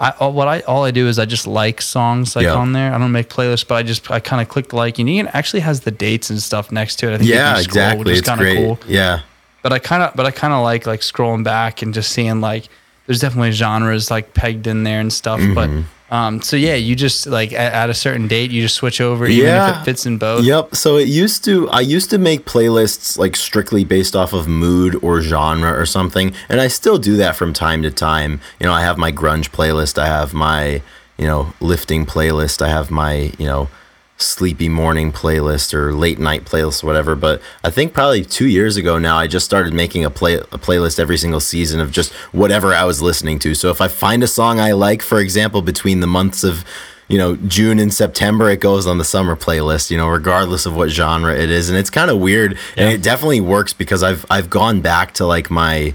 [0.00, 2.54] I all, what I all I do is I just like songs like Yeah.
[2.54, 2.92] on there.
[2.94, 5.60] I don't make playlists, but I just I kind of click like and it actually
[5.60, 7.14] has the dates and stuff next to it.
[7.14, 7.98] I think you yeah, can scroll, exactly.
[7.98, 8.78] which is It's kind of cool.
[8.88, 9.20] Yeah.
[9.62, 12.40] but I kind of but I kind of like like scrolling back and just seeing
[12.40, 12.64] like
[13.06, 15.40] there's definitely genres like pegged in there and stuff.
[15.54, 15.82] But mm-hmm.
[16.12, 19.24] Um, so yeah, you just like at, at, a certain date, you just switch over,
[19.24, 19.70] even yeah.
[19.70, 20.44] if it fits in both.
[20.44, 20.76] Yep.
[20.76, 25.02] So it used to, I used to make playlists like strictly based off of mood
[25.02, 28.42] or genre or something, and I still do that from time to time.
[28.60, 30.82] You know, I have my grunge playlist, I have my,
[31.16, 33.70] you know, lifting playlist, I have my, you know,
[34.16, 38.76] sleepy morning playlist or late night playlist or whatever but i think probably two years
[38.76, 42.12] ago now i just started making a play a playlist every single season of just
[42.32, 45.60] whatever i was listening to so if i find a song i like for example
[45.60, 46.64] between the months of
[47.08, 50.76] you know june and september it goes on the summer playlist you know regardless of
[50.76, 52.84] what genre it is and it's kind of weird yeah.
[52.84, 55.92] and it definitely works because i've i've gone back to like my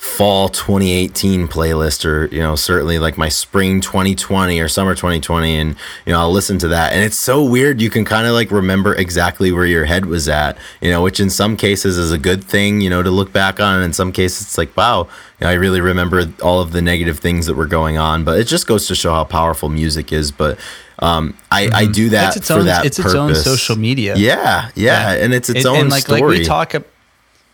[0.00, 5.76] fall 2018 playlist or you know certainly like my spring 2020 or summer 2020 and
[6.06, 8.50] you know I'll listen to that and it's so weird you can kind of like
[8.50, 12.18] remember exactly where your head was at you know which in some cases is a
[12.18, 15.00] good thing you know to look back on and in some cases it's like wow
[15.02, 15.06] you
[15.42, 18.44] know, I really remember all of the negative things that were going on but it
[18.44, 20.58] just goes to show how powerful music is but
[21.00, 21.74] um, I, mm-hmm.
[21.74, 23.12] I do that it's for own, that it's purpose.
[23.12, 25.24] its own social media yeah yeah, yeah.
[25.24, 26.74] and it's its and, own and like, story like we talk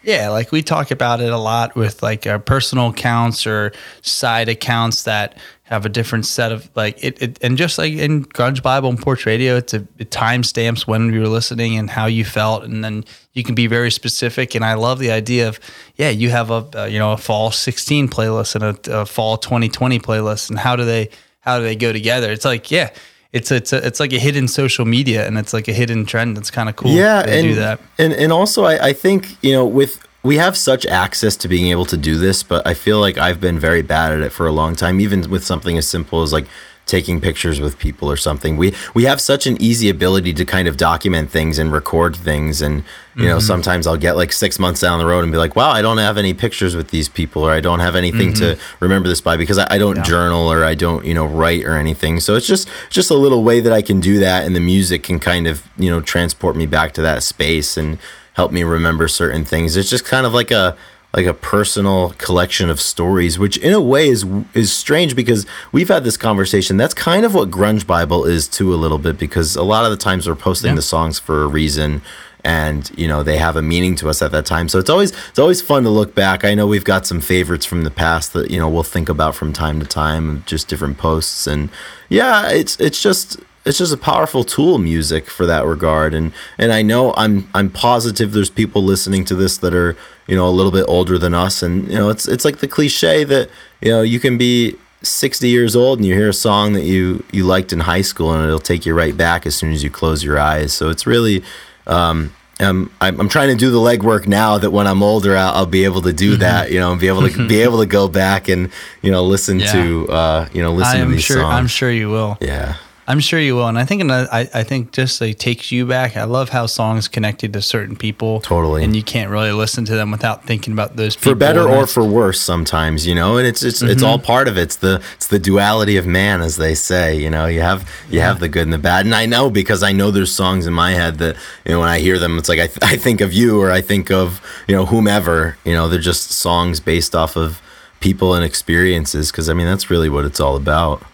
[0.06, 4.48] yeah, like we talk about it a lot with like our personal accounts or side
[4.48, 8.62] accounts that have a different set of like it, it and just like in Grunge
[8.62, 12.24] Bible and Porch Radio, it's a it timestamps when you were listening and how you
[12.24, 14.54] felt, and then you can be very specific.
[14.54, 15.58] And I love the idea of
[15.96, 19.36] yeah, you have a, a you know a fall sixteen playlist and a, a fall
[19.36, 22.30] twenty twenty playlist, and how do they how do they go together?
[22.30, 22.90] It's like yeah
[23.36, 26.38] it's it's a, it's like a hidden social media and it's like a hidden trend.
[26.38, 26.90] It's kind of cool.
[26.90, 27.80] Yeah, and do that.
[27.98, 31.66] And and also I, I think you know with we have such access to being
[31.70, 34.46] able to do this, but I feel like I've been very bad at it for
[34.46, 35.00] a long time.
[35.00, 36.46] Even with something as simple as like
[36.86, 38.56] taking pictures with people or something.
[38.56, 42.62] We we have such an easy ability to kind of document things and record things
[42.62, 42.82] and you
[43.22, 43.24] mm-hmm.
[43.24, 45.82] know sometimes I'll get like 6 months down the road and be like, "Wow, I
[45.82, 48.56] don't have any pictures with these people or I don't have anything mm-hmm.
[48.56, 50.02] to remember this by because I, I don't yeah.
[50.02, 53.42] journal or I don't, you know, write or anything." So it's just just a little
[53.42, 56.56] way that I can do that and the music can kind of, you know, transport
[56.56, 57.98] me back to that space and
[58.34, 59.76] help me remember certain things.
[59.76, 60.76] It's just kind of like a
[61.14, 65.88] like a personal collection of stories, which in a way is is strange because we've
[65.88, 66.76] had this conversation.
[66.76, 69.90] That's kind of what Grunge Bible is too a little bit because a lot of
[69.90, 70.76] the times we're posting yeah.
[70.76, 72.02] the songs for a reason
[72.44, 74.68] and you know they have a meaning to us at that time.
[74.68, 76.44] So it's always it's always fun to look back.
[76.44, 79.34] I know we've got some favorites from the past that you know we'll think about
[79.34, 81.70] from time to time, just different posts and
[82.08, 86.72] yeah, it's it's just it's just a powerful tool music for that regard and and
[86.72, 90.50] I know I'm I'm positive there's people listening to this that are you know a
[90.50, 93.50] little bit older than us and you know it's it's like the cliche that
[93.80, 97.24] you know you can be 60 years old and you hear a song that you
[97.32, 99.90] you liked in high school and it'll take you right back as soon as you
[99.90, 101.42] close your eyes so it's really
[101.88, 105.54] um, um, I'm, I'm trying to do the legwork now that when I'm older, I'll,
[105.54, 106.40] I'll be able to do mm-hmm.
[106.40, 108.70] that, you know, and be able to be able to go back and
[109.02, 109.72] you know listen yeah.
[109.72, 111.54] to uh, you know listen to these sure, songs.
[111.54, 112.38] I'm sure you will.
[112.40, 112.76] Yeah.
[113.08, 115.86] I'm sure you will, and I think another, I, I think just like takes you
[115.86, 116.16] back.
[116.16, 119.94] I love how songs connected to certain people, totally, and you can't really listen to
[119.94, 121.32] them without thinking about those people.
[121.32, 123.92] For better or for worse, sometimes you know, and it's it's mm-hmm.
[123.92, 124.62] it's all part of it.
[124.62, 127.16] It's the it's the duality of man, as they say.
[127.16, 129.84] You know, you have you have the good and the bad, and I know because
[129.84, 132.48] I know there's songs in my head that you know when I hear them, it's
[132.48, 135.56] like I th- I think of you or I think of you know whomever.
[135.64, 137.62] You know, they're just songs based off of
[138.00, 141.04] people and experiences because I mean that's really what it's all about.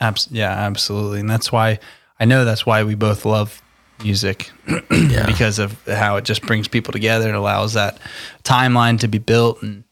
[0.00, 1.20] Abs- yeah, absolutely.
[1.20, 1.78] And that's why
[2.18, 3.62] I know that's why we both love
[4.02, 4.50] music
[4.90, 5.26] yeah.
[5.26, 7.98] because of how it just brings people together and allows that
[8.44, 9.62] timeline to be built.
[9.62, 9.84] And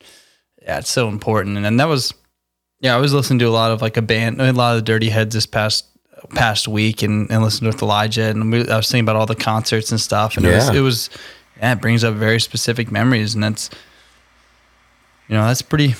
[0.62, 1.56] yeah, it's so important.
[1.56, 2.14] And, and that was,
[2.80, 4.82] yeah, I was listening to a lot of like a band, a lot of the
[4.82, 5.86] Dirty Heads this past
[6.34, 8.24] past week and, and listened with Elijah.
[8.24, 10.36] And we, I was thinking about all the concerts and stuff.
[10.36, 10.52] And yeah.
[10.52, 11.10] it was, it was,
[11.58, 13.34] yeah, it brings up very specific memories.
[13.34, 13.70] And that's,
[15.28, 15.94] you know, that's pretty,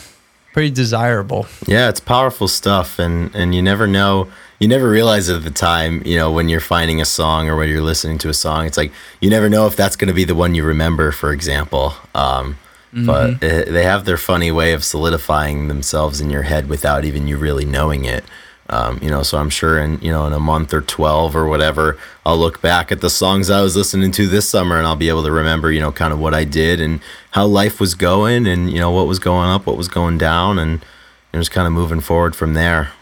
[0.53, 1.47] pretty desirable.
[1.67, 4.29] Yeah, it's powerful stuff, and and you never know.
[4.59, 7.69] You never realize at the time, you know, when you're finding a song or when
[7.69, 8.67] you're listening to a song.
[8.67, 11.33] It's like you never know if that's going to be the one you remember, for
[11.33, 11.95] example.
[12.15, 12.59] Um,
[12.93, 13.07] mm-hmm.
[13.07, 17.29] But it, they have their funny way of solidifying themselves in your head without even
[17.29, 18.25] you really knowing it.
[18.71, 21.49] Um, you know, so I'm sure in you know in a month or twelve or
[21.49, 24.97] whatever, I'll look back at the songs I was listening to this summer, and I'll
[24.97, 27.01] be able to remember you know kind of what I did and
[27.31, 30.59] how life was going, and you know what was going up, what was going down,
[30.59, 30.85] and,
[31.33, 32.93] and just kind of moving forward from there.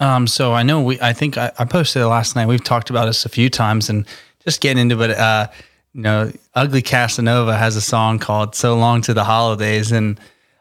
[0.00, 2.46] Um, so I know we, I think I, I, posted it last night.
[2.46, 4.06] We've talked about this a few times, and
[4.44, 5.10] just getting into it.
[5.10, 5.48] Uh,
[5.92, 10.20] you know, Ugly Casanova has a song called "So Long to the Holidays," and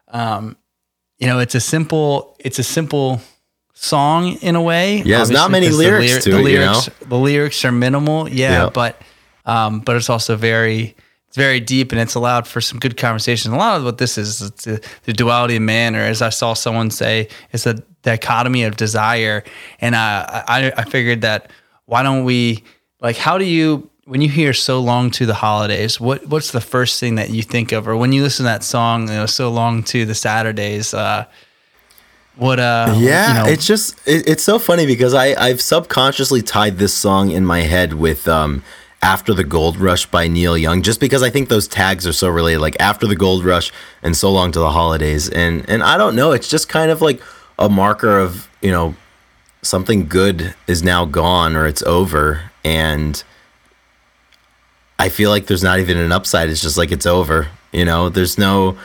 [0.09, 0.57] um,
[1.17, 3.21] you know, it's a simple, it's a simple
[3.73, 4.97] song in a way.
[4.97, 6.43] Yeah, there's not many lyrics the, lyri- to the it.
[6.43, 7.09] Lyrics, you know?
[7.09, 8.29] the lyrics are minimal.
[8.29, 9.01] Yeah, but
[9.45, 10.95] um, but it's also very,
[11.27, 13.53] it's very deep and it's allowed for some good conversation.
[13.53, 16.29] A lot of what this is, is the, the duality of man, or as I
[16.29, 19.43] saw someone say, it's a dichotomy of desire.
[19.79, 21.49] And I, I, I figured that
[21.85, 22.63] why don't we,
[22.99, 26.61] like, how do you, when you hear so long to the holidays, what what's the
[26.61, 29.25] first thing that you think of, or when you listen to that song, you know,
[29.25, 31.25] so long to the Saturdays, uh,
[32.37, 36.41] what uh yeah you know, it's just it, it's so funny because i i've subconsciously
[36.41, 38.63] tied this song in my head with um
[39.01, 42.29] after the gold rush by neil young just because i think those tags are so
[42.29, 43.71] related like after the gold rush
[44.03, 47.01] and so long to the holidays and and i don't know it's just kind of
[47.01, 47.19] like
[47.57, 48.95] a marker of you know
[49.63, 53.23] something good is now gone or it's over and
[54.99, 58.09] i feel like there's not even an upside it's just like it's over you know
[58.09, 58.77] there's no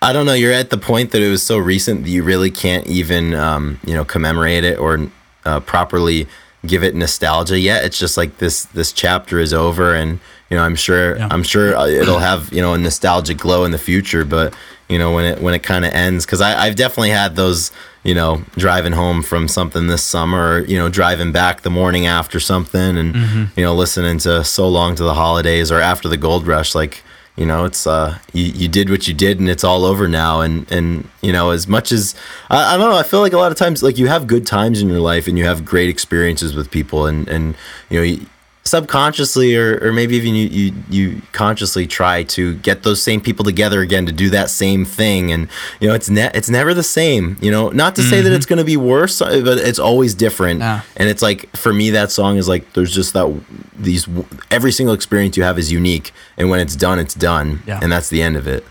[0.00, 0.32] I don't know.
[0.32, 3.80] You're at the point that it was so recent that you really can't even, um,
[3.84, 5.10] you know, commemorate it or
[5.44, 6.28] uh, properly
[6.66, 7.84] give it nostalgia yet.
[7.84, 11.28] It's just like this this chapter is over, and you know, I'm sure yeah.
[11.30, 14.24] I'm sure uh, it'll have you know a nostalgic glow in the future.
[14.24, 14.54] But
[14.88, 17.70] you know, when it when it kind of ends, because I've definitely had those,
[18.04, 22.06] you know, driving home from something this summer, or, you know, driving back the morning
[22.06, 23.44] after something, and mm-hmm.
[23.56, 27.02] you know, listening to so long to the holidays or after the gold rush, like
[27.36, 30.40] you know it's uh you, you did what you did and it's all over now
[30.40, 32.16] and and you know as much as
[32.50, 34.44] I, I don't know i feel like a lot of times like you have good
[34.44, 37.54] times in your life and you have great experiences with people and and
[37.90, 38.26] you know
[38.68, 43.44] subconsciously or, or maybe even you, you you consciously try to get those same people
[43.44, 45.48] together again to do that same thing and
[45.80, 48.10] you know it's ne- it's never the same you know not to mm-hmm.
[48.10, 48.54] say that it's mm-hmm.
[48.54, 50.82] going to be worse uh, but it's always different yeah.
[50.96, 53.28] and it's like for me that song is like there's just that
[53.74, 54.06] these
[54.50, 57.80] every single experience you have is unique and when it's done it's done yeah.
[57.82, 58.64] and that's the end of it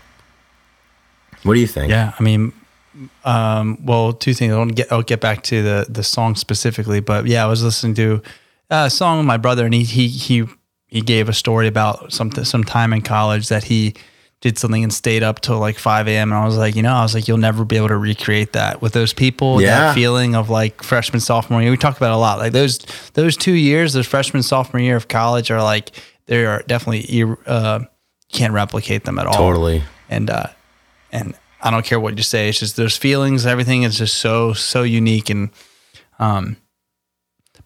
[1.42, 2.52] what do you think yeah i mean
[3.24, 7.26] um, well two things i'll get i'll get back to the the song specifically but
[7.26, 8.22] yeah i was listening to
[8.70, 10.44] a song with my brother, and he he he
[10.86, 13.94] he gave a story about something some time in college that he
[14.40, 16.30] did something and stayed up till like 5 a.m.
[16.30, 18.52] And I was like, you know, I was like, you'll never be able to recreate
[18.52, 19.60] that with those people.
[19.60, 19.80] Yeah.
[19.80, 21.72] That feeling of like freshman, sophomore year.
[21.72, 22.38] We talk about a lot.
[22.38, 22.78] Like those
[23.14, 25.90] those two years, those freshman, sophomore year of college are like
[26.26, 27.80] they are definitely you uh,
[28.32, 29.34] can't replicate them at all.
[29.34, 29.82] Totally.
[30.08, 30.46] And uh,
[31.10, 32.48] and I don't care what you say.
[32.48, 35.50] It's just those feelings, everything is just so so unique and
[36.20, 36.56] um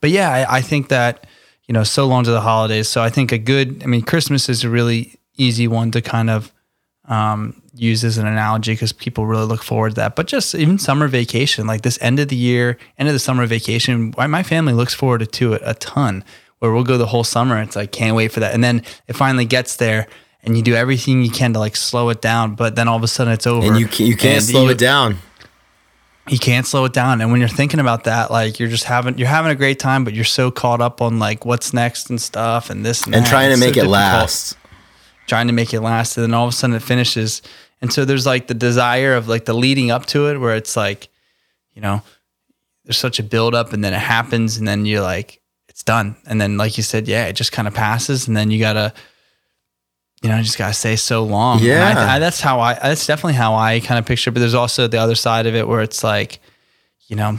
[0.02, 1.26] but yeah, I, I, think that
[1.66, 2.88] you know, so long to the holidays.
[2.88, 6.28] So I think a good, I mean, Christmas is a really easy one to kind
[6.28, 6.52] of
[7.06, 10.16] um, use as an analogy because people really look forward to that.
[10.16, 13.46] But just even summer vacation, like this end of the year, end of the summer
[13.46, 16.24] vacation, my family looks forward to it a ton.
[16.58, 17.60] Where we'll go the whole summer.
[17.60, 20.06] It's like can't wait for that, and then it finally gets there,
[20.44, 22.54] and you do everything you can to like slow it down.
[22.54, 24.70] But then all of a sudden it's over, and you can, you can't slow you,
[24.70, 25.18] it down
[26.28, 27.20] you can't slow it down.
[27.20, 30.04] And when you're thinking about that, like you're just having you're having a great time,
[30.04, 33.26] but you're so caught up on like what's next and stuff and this and, and
[33.26, 34.56] trying to it's make so it last.
[35.26, 37.42] Trying to make it last, and then all of a sudden it finishes.
[37.80, 40.76] And so there's like the desire of like the leading up to it, where it's
[40.76, 41.08] like,
[41.74, 42.02] you know,
[42.85, 46.16] there's such a build up, and then it happens, and then you're like, it's done.
[46.26, 48.92] And then like you said, yeah, it just kind of passes, and then you gotta
[50.22, 51.58] you know, I just gotta stay so long.
[51.61, 52.74] Yeah, I, I, that's how I.
[52.74, 54.30] That's definitely how I kind of picture.
[54.30, 56.38] But there's also the other side of it where it's like,
[57.08, 57.38] you know,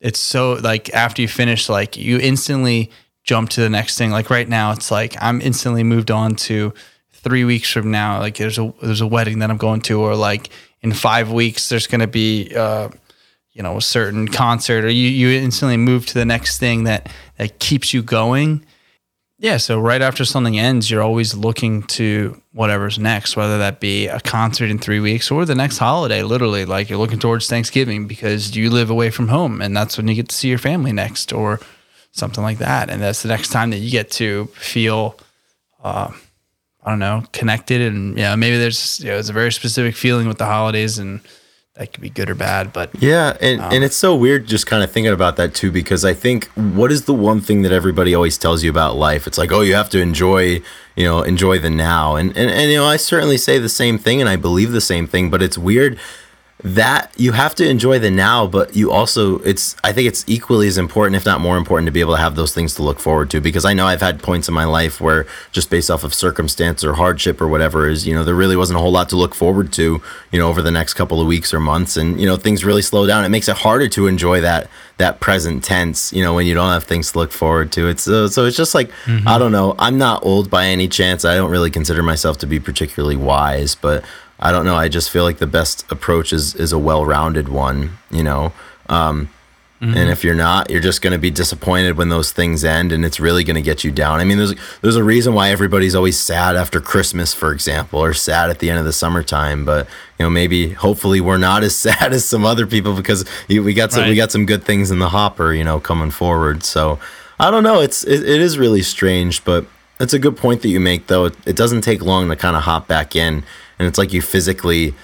[0.00, 2.90] it's so like after you finish, like you instantly
[3.24, 4.10] jump to the next thing.
[4.10, 6.72] Like right now, it's like I'm instantly moved on to
[7.12, 8.20] three weeks from now.
[8.20, 10.48] Like there's a there's a wedding that I'm going to, or like
[10.80, 12.54] in five weeks there's gonna be.
[12.54, 12.88] uh
[13.54, 17.12] you know, a certain concert, or you, you instantly move to the next thing that
[17.38, 18.64] that keeps you going
[19.40, 24.08] yeah, so right after something ends, you're always looking to whatever's next, whether that be
[24.08, 26.64] a concert in three weeks or the next holiday, literally.
[26.64, 30.16] Like you're looking towards Thanksgiving because you live away from home and that's when you
[30.16, 31.60] get to see your family next or
[32.10, 32.90] something like that.
[32.90, 35.16] And that's the next time that you get to feel,
[35.84, 36.10] uh,
[36.82, 37.80] I don't know, connected.
[37.80, 40.98] And, you know, maybe there's, you know, it's a very specific feeling with the holidays
[40.98, 41.20] and,
[41.78, 42.72] that could be good or bad.
[42.72, 45.70] But yeah, and, um, and it's so weird just kind of thinking about that too,
[45.70, 49.26] because I think what is the one thing that everybody always tells you about life?
[49.26, 50.60] It's like, oh, you have to enjoy,
[50.96, 52.16] you know, enjoy the now.
[52.16, 54.80] And, and, and, you know, I certainly say the same thing and I believe the
[54.80, 55.98] same thing, but it's weird
[56.64, 60.66] that you have to enjoy the now, but you also it's I think it's equally
[60.66, 62.98] as important, if not more important, to be able to have those things to look
[62.98, 63.40] forward to.
[63.40, 66.82] Because I know I've had points in my life where just based off of circumstance
[66.82, 69.36] or hardship or whatever is, you know, there really wasn't a whole lot to look
[69.36, 71.96] forward to, you know, over the next couple of weeks or months.
[71.96, 73.24] And, you know, things really slow down.
[73.24, 76.70] It makes it harder to enjoy that that present tense, you know, when you don't
[76.70, 77.86] have things to look forward to.
[77.86, 79.28] It's uh, so it's just like mm-hmm.
[79.28, 79.76] I don't know.
[79.78, 81.24] I'm not old by any chance.
[81.24, 84.04] I don't really consider myself to be particularly wise, but
[84.40, 84.76] I don't know.
[84.76, 87.98] I just feel like the best approach is is a well rounded one.
[88.10, 88.52] You know,
[88.88, 89.28] um,
[89.80, 89.96] Mm-hmm.
[89.96, 93.04] And if you're not, you're just going to be disappointed when those things end, and
[93.04, 94.18] it's really going to get you down.
[94.18, 98.12] I mean, there's there's a reason why everybody's always sad after Christmas, for example, or
[98.12, 99.64] sad at the end of the summertime.
[99.64, 99.86] But
[100.18, 103.92] you know, maybe hopefully we're not as sad as some other people because we got
[103.92, 104.08] some right.
[104.08, 106.64] we got some good things in the hopper, you know, coming forward.
[106.64, 106.98] So
[107.38, 107.80] I don't know.
[107.80, 109.64] It's it, it is really strange, but
[110.00, 111.26] it's a good point that you make, though.
[111.26, 113.44] It, it doesn't take long to kind of hop back in,
[113.78, 114.94] and it's like you physically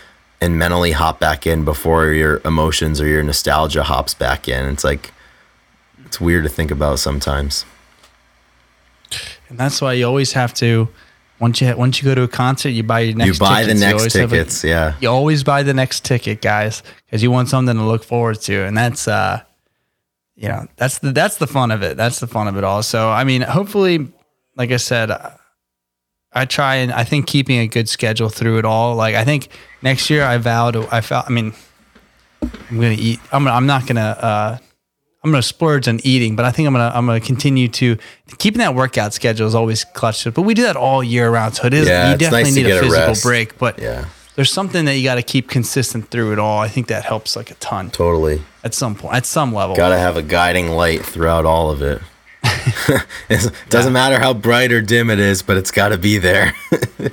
[0.41, 4.69] and mentally hop back in before your emotions or your nostalgia hops back in.
[4.69, 5.13] It's like
[6.05, 7.65] it's weird to think about sometimes.
[9.49, 10.89] And that's why you always have to
[11.41, 13.39] once you once you go to a concert, you buy your next.
[13.39, 13.81] You buy tickets.
[13.81, 14.95] the next tickets, a, yeah.
[15.01, 18.65] You always buy the next ticket, guys, because you want something to look forward to,
[18.65, 19.43] and that's uh,
[20.37, 21.97] you know, that's the that's the fun of it.
[21.97, 22.83] That's the fun of it all.
[22.83, 24.13] So, I mean, hopefully,
[24.57, 25.11] like I said,
[26.35, 28.97] I try and I think keeping a good schedule through it all.
[28.97, 29.49] Like I think
[29.83, 31.55] next year I vowed I felt I mean
[32.43, 34.59] I'm gonna eat I'm I'm not gonna uh,
[35.23, 37.97] I'm gonna splurge on eating, but I think I'm gonna I'm gonna continue to
[38.39, 40.25] keeping that workout schedule is always clutch.
[40.25, 42.67] But we do that all year round, so it is yeah, you definitely nice need
[42.67, 43.59] a physical a break.
[43.59, 44.07] But yeah.
[44.35, 46.59] there's something that you got to keep consistent through it all.
[46.59, 47.91] I think that helps like a ton.
[47.91, 48.43] Totally.
[48.63, 51.81] At some point, at some level, got to have a guiding light throughout all of
[51.81, 52.03] it.
[52.45, 53.95] It doesn't yeah.
[53.95, 56.55] matter how bright or dim it is, but it's got to be there.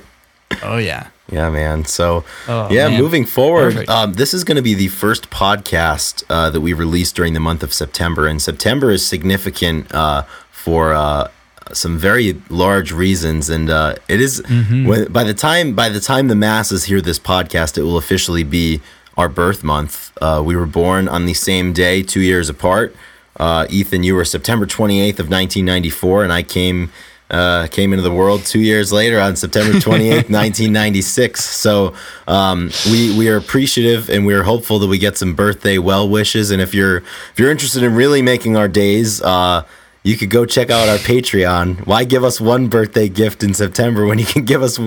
[0.62, 1.08] oh yeah.
[1.30, 1.86] Yeah, man.
[1.86, 3.00] So, oh, yeah, man.
[3.00, 7.16] moving forward, um, this is going to be the first podcast uh, that we released
[7.16, 11.30] during the month of September, and September is significant uh, for uh,
[11.72, 13.48] some very large reasons.
[13.48, 14.86] And uh, it is, mm-hmm.
[14.86, 18.44] when, by the time by the time the masses hear this podcast, it will officially
[18.44, 18.82] be
[19.16, 20.12] our birth month.
[20.20, 22.94] Uh, we were born on the same day, two years apart.
[23.36, 26.92] Uh, Ethan, you were September 28th of 1994, and I came
[27.30, 31.42] uh, came into the world two years later on September 28th, 1996.
[31.42, 31.94] So
[32.28, 36.06] um, we we are appreciative and we are hopeful that we get some birthday well
[36.08, 36.50] wishes.
[36.50, 39.22] And if you're if you're interested in really making our days.
[39.22, 39.64] Uh,
[40.02, 41.86] you could go check out our Patreon.
[41.86, 44.78] Why give us one birthday gift in September when you can give us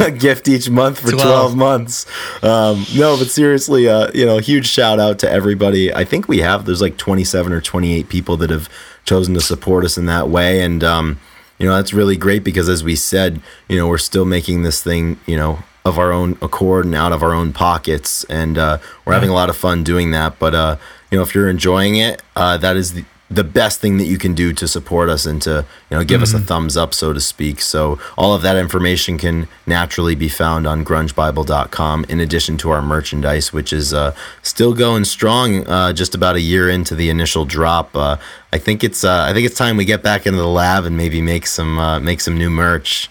[0.00, 2.06] a gift each month for 12, 12 months?
[2.42, 5.92] Um, no, but seriously, uh, you know, huge shout out to everybody.
[5.92, 8.68] I think we have, there's like 27 or 28 people that have
[9.04, 10.62] chosen to support us in that way.
[10.62, 11.20] And, um,
[11.58, 14.82] you know, that's really great because as we said, you know, we're still making this
[14.82, 18.24] thing, you know, of our own accord and out of our own pockets.
[18.24, 20.38] And uh, we're having a lot of fun doing that.
[20.38, 20.76] But, uh,
[21.10, 24.18] you know, if you're enjoying it, uh, that is the, the best thing that you
[24.18, 26.22] can do to support us and to you know give mm-hmm.
[26.24, 26.46] us a mm-hmm.
[26.46, 30.84] thumbs up so to speak so all of that information can naturally be found on
[30.84, 36.34] grungebible.com in addition to our merchandise which is uh, still going strong uh, just about
[36.34, 38.16] a year into the initial drop uh,
[38.52, 40.96] i think it's uh, i think it's time we get back into the lab and
[40.96, 43.08] maybe make some uh, make some new merch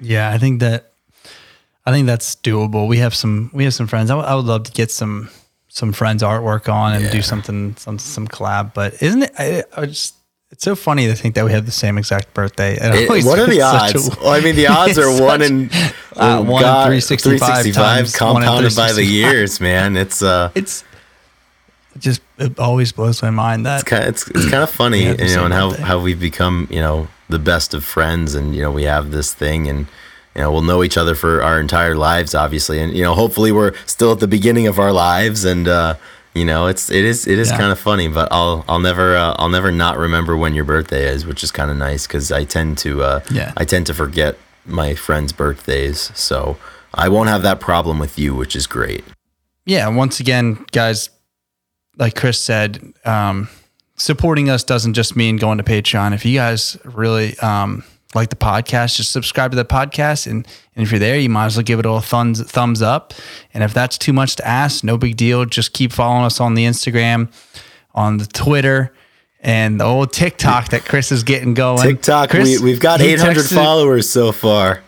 [0.00, 0.90] yeah i think that
[1.86, 4.44] i think that's doable we have some we have some friends I, w- I would
[4.44, 5.30] love to get some
[5.78, 7.12] some friends' artwork on and yeah.
[7.12, 8.74] do something some some collab.
[8.74, 9.32] But isn't it?
[9.38, 10.14] I, I just
[10.50, 12.76] it's so funny to think that we have the same exact birthday.
[12.80, 14.08] It, what are the odds?
[14.08, 15.70] A, well, I mean, the odds are one in
[16.16, 19.96] uh, one in three sixty five compounded by the years, man.
[19.96, 20.84] It's uh, it's
[21.94, 24.70] it just it always blows my mind that it's kind of, it's, it's kind of
[24.82, 28.54] funny, you know, and how how we've become you know the best of friends, and
[28.54, 29.86] you know we have this thing and
[30.38, 32.78] you know we'll know each other for our entire lives obviously.
[32.80, 35.96] And you know hopefully we're still at the beginning of our lives and uh,
[36.32, 37.58] you know it's it is it is yeah.
[37.58, 41.08] kind of funny but i'll i'll never uh, i'll never not remember when your birthday
[41.08, 43.52] is which is kind of nice because i tend to uh, yeah.
[43.56, 46.12] I tend to forget my friends birthdays.
[46.14, 46.56] So
[46.94, 49.04] i won't have that problem with you which is great.
[49.66, 51.10] Yeah once again guys
[51.96, 53.48] like chris said um,
[53.96, 56.14] supporting us doesn't just mean going to patreon.
[56.14, 57.82] If you guys really um,
[58.14, 60.26] like the podcast, just subscribe to the podcast.
[60.26, 63.12] And, and if you're there, you might as well give it a thumbs, thumbs up.
[63.52, 65.44] And if that's too much to ask, no big deal.
[65.44, 67.30] Just keep following us on the Instagram,
[67.94, 68.92] on the Twitter,
[69.40, 71.86] and the old TikTok that Chris is getting going.
[71.86, 74.82] TikTok, Chris, we, have got 800 texted, followers so far.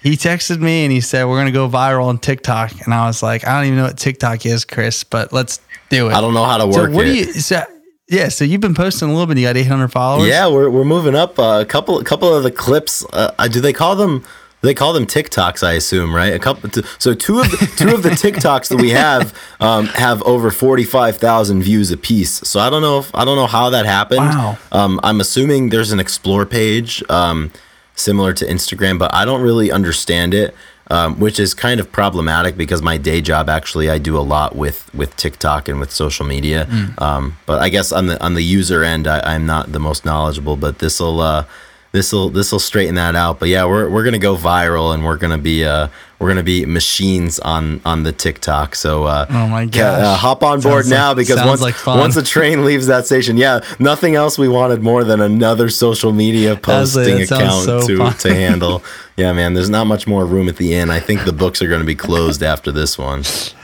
[0.00, 2.72] He texted me and he said, We're going to go viral on TikTok.
[2.84, 5.60] And I was like, I don't even know what TikTok is, Chris, but let's
[5.90, 6.12] do it.
[6.12, 7.10] I don't know how to work so what it.
[7.10, 7.62] Do you, so
[8.08, 9.38] yeah, so you've been posting a little bit.
[9.38, 10.28] You got 800 followers.
[10.28, 11.38] Yeah, we're, we're moving up.
[11.38, 13.04] Uh, a couple a couple of the clips.
[13.12, 14.24] Uh, do they call them?
[14.60, 16.32] They call them TikToks, I assume, right?
[16.32, 16.70] A couple.
[17.00, 20.84] So two of the, two of the TikToks that we have um, have over forty
[20.84, 22.32] five thousand views a piece.
[22.48, 24.20] So I don't know if I don't know how that happened.
[24.20, 24.58] Wow.
[24.70, 27.50] Um, I'm assuming there's an explore page um,
[27.96, 30.54] similar to Instagram, but I don't really understand it
[30.92, 34.54] um, which is kind of problematic because my day job actually I do a lot
[34.54, 36.66] with with TikTok and with social media.
[36.66, 37.00] Mm.
[37.00, 40.04] Um, but I guess on the on the user end, I, am not the most
[40.04, 40.56] knowledgeable.
[40.56, 41.46] But this will uh,
[41.92, 43.38] this will this will straighten that out.
[43.38, 45.88] But yeah, we're we're gonna go viral and we're gonna be uh
[46.18, 48.74] we're gonna be machines on on the TikTok.
[48.74, 51.86] So uh, Oh my ca- uh, hop on board Sounds now like- because once like
[51.86, 56.12] once the train leaves that station, yeah, nothing else we wanted more than another social
[56.12, 58.14] media posting sounds account so to fun.
[58.18, 58.82] to handle.
[59.14, 60.90] Yeah, man, there's not much more room at the end.
[60.90, 63.24] I think the books are going to be closed after this one.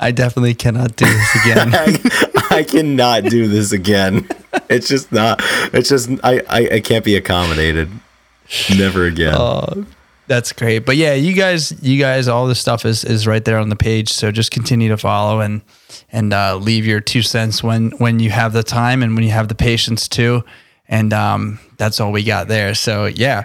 [0.00, 1.70] I definitely cannot do this again.
[1.74, 4.26] I, I cannot do this again.
[4.68, 5.40] It's just not.
[5.74, 7.90] It's just I, I, I can't be accommodated.
[8.76, 9.34] Never again.
[9.34, 9.84] Uh,
[10.26, 10.80] That's great.
[10.80, 13.76] But yeah, you guys, you guys, all this stuff is is right there on the
[13.76, 14.08] page.
[14.08, 15.60] So just continue to follow and
[16.10, 19.30] and uh, leave your two cents when when you have the time and when you
[19.30, 20.42] have the patience too.
[20.88, 22.74] And um, that's all we got there.
[22.74, 23.44] So yeah,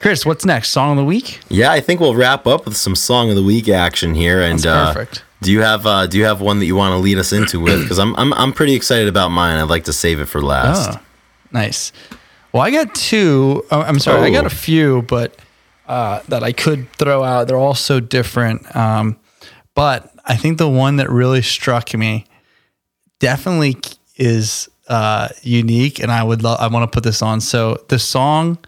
[0.00, 0.70] Chris, what's next?
[0.70, 1.40] Song of the week.
[1.48, 4.40] yeah, I think we'll wrap up with some song of the week action here.
[4.40, 5.22] And That's uh, perfect.
[5.42, 7.60] Do you have uh, do you have one that you want to lead us into
[7.60, 7.82] with?
[7.82, 9.58] Because I'm, I'm I'm pretty excited about mine.
[9.58, 10.96] I'd like to save it for last.
[10.98, 11.02] Oh,
[11.52, 11.92] nice.
[12.52, 13.64] Well, I got two.
[13.70, 14.46] oh, I'm sorry, I got Oh.
[14.46, 15.36] a few, but
[15.86, 17.48] uh, that I could throw out.
[17.48, 18.74] They're all so different.
[18.74, 19.18] Um,
[19.74, 22.24] but I think the one that really struck me
[23.18, 23.76] definitely
[24.16, 26.58] is uh, unique, and I would love.
[26.60, 27.40] I want to put this on.
[27.40, 28.58] So the song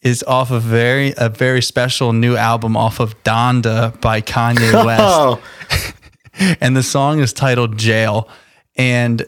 [0.00, 5.02] is off a very a very special new album off of Donda by Kanye West
[5.02, 5.40] Oh,
[6.60, 8.28] and the song is titled Jail.
[8.76, 9.26] And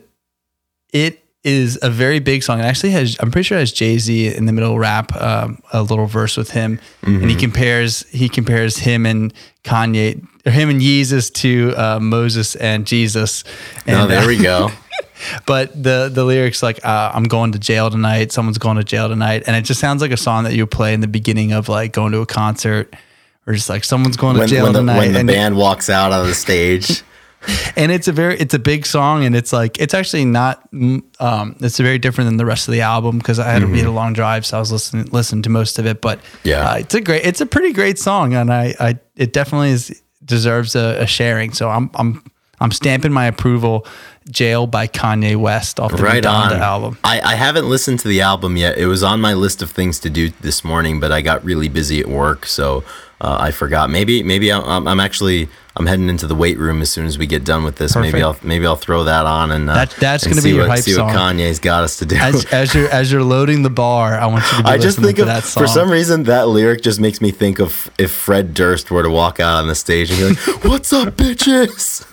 [0.92, 2.60] it is a very big song.
[2.60, 5.62] It actually has, I'm pretty sure it has Jay Z in the middle rap um,
[5.72, 9.32] a little verse with him, and he compares he compares him and
[9.64, 13.44] Kanye, or him and Jesus to uh, Moses and Jesus.
[13.86, 14.70] And, oh, there uh, we go.
[15.46, 18.32] but the the lyrics like uh, I'm going to jail tonight.
[18.32, 20.92] Someone's going to jail tonight, and it just sounds like a song that you play
[20.92, 22.94] in the beginning of like going to a concert.
[23.46, 25.56] Or just like someone's going to When, jail when the, tonight, when the and band
[25.56, 27.02] walks out on the stage.
[27.76, 31.02] and it's a very it's a big song and it's like it's actually not mm,
[31.20, 33.80] um it's very different than the rest of the album because i had to be
[33.80, 36.48] a long drive so i was listening listening to most of it but Mm-hmm.
[36.48, 36.70] Yeah.
[36.70, 40.02] uh, it's a great it's a pretty great song and i i it definitely is
[40.22, 42.22] deserves a, a sharing so i'm i'm
[42.60, 43.86] i'm stamping my approval
[44.30, 46.62] jail by kanye west off the right Donda on.
[46.62, 46.98] album.
[47.02, 48.78] I, I haven't listened to the album yet.
[48.78, 51.68] It was on my list of things to do this morning but i got really
[51.68, 52.84] busy at work so
[53.22, 53.90] uh, i forgot.
[53.90, 57.26] Maybe maybe I'm, I'm actually i'm heading into the weight room as soon as we
[57.26, 57.94] get done with this.
[57.94, 60.68] Maybe i'll maybe i'll throw that on and uh, That- that's gonna be your what,
[60.70, 61.36] hype see what song.
[61.36, 62.16] kanye's got us to do.
[62.16, 64.98] As, as you're as you're loading the bar i want you to be I just
[65.00, 67.90] think to of that song for some reason that lyric just makes me think of
[67.98, 71.14] if Fred Durst were to walk out on the stage and be like, "What's up,
[71.16, 72.06] bitches?"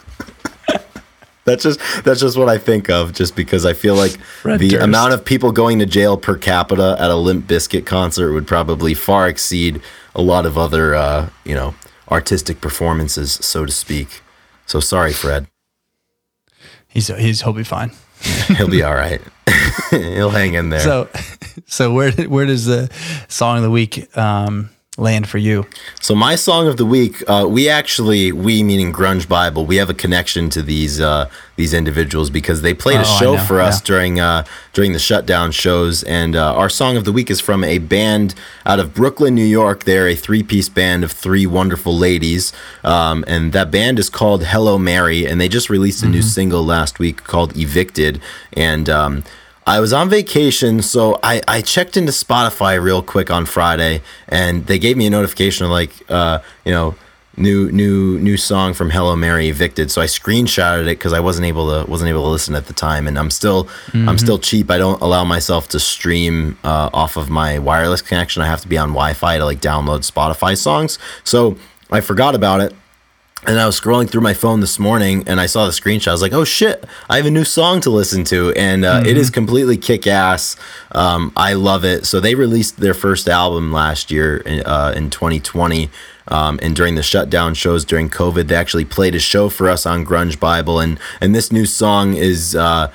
[1.48, 4.70] That's just that's just what I think of, just because I feel like Fred the
[4.70, 4.84] Durst.
[4.84, 8.94] amount of people going to jail per capita at a Limp Bizkit concert would probably
[8.94, 9.82] far exceed
[10.14, 11.74] a lot of other, uh, you know,
[12.12, 14.22] artistic performances, so to speak.
[14.66, 15.48] So sorry, Fred.
[16.90, 17.92] he's he's he'll be fine
[18.58, 19.22] He'll be all right.
[19.92, 20.80] He'll hang in there.
[20.82, 21.10] So,
[21.66, 22.92] so where where does the
[23.28, 25.66] song of the week um, land for you?
[26.02, 29.90] So my song of the week, uh, we actually, we meaning Grunge Bible, we have
[29.90, 33.44] a connection to these uh, these individuals because they played a Oh, I show know,
[33.44, 34.44] for us during uh,
[34.74, 38.34] during the shutdown shows, and uh, our song of the week is from a band
[38.66, 39.84] out of Brooklyn, New York.
[39.84, 42.52] They're a three piece band of three wonderful ladies,
[42.84, 46.28] um, and that band is called Hello Mary, and they just released a new Mm-hmm.
[46.28, 48.20] single last week called Evicted,
[48.54, 49.24] and um,
[49.68, 54.66] I was on vacation, so I, I checked into Spotify real quick on Friday, and
[54.66, 56.96] they gave me a notification of like, uh, you know,
[57.36, 59.92] new new new song from Hello Mary Evicted.
[59.92, 62.74] So I screenshotted it because I wasn't able to wasn't able to listen at the
[62.74, 64.72] time, and I'm still I'm still cheap.
[64.72, 68.42] I don't allow myself to stream uh, off of my wireless connection.
[68.42, 70.98] I have to be on Wi-Fi to like download Spotify songs.
[71.26, 71.58] So
[71.92, 72.74] I forgot about it.
[73.46, 76.08] And I was scrolling through my phone this morning and I saw the screenshot.
[76.08, 78.52] I was like, oh shit, I have a new song to listen to.
[78.54, 80.56] And uh, it is completely kick ass.
[80.92, 82.06] Um, I love it.
[82.06, 85.90] So they released their first album last year in, uh, in 2020.
[86.30, 89.86] Um, and during the shutdown shows during COVID, they actually played a show for us
[89.86, 90.80] on Grunge Bible.
[90.80, 92.92] And, and this new song is, uh,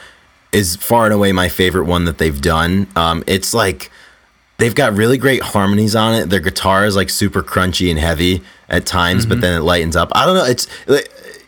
[0.51, 2.89] is far and away my favorite one that they've done.
[2.97, 3.91] Um, it's like,
[4.63, 6.31] they've got really great harmonies on it.
[6.31, 9.29] Their guitar is like super crunchy and heavy at times, Mm-hmm.
[9.31, 10.11] but then it lightens up.
[10.15, 10.45] I don't know.
[10.45, 10.67] It's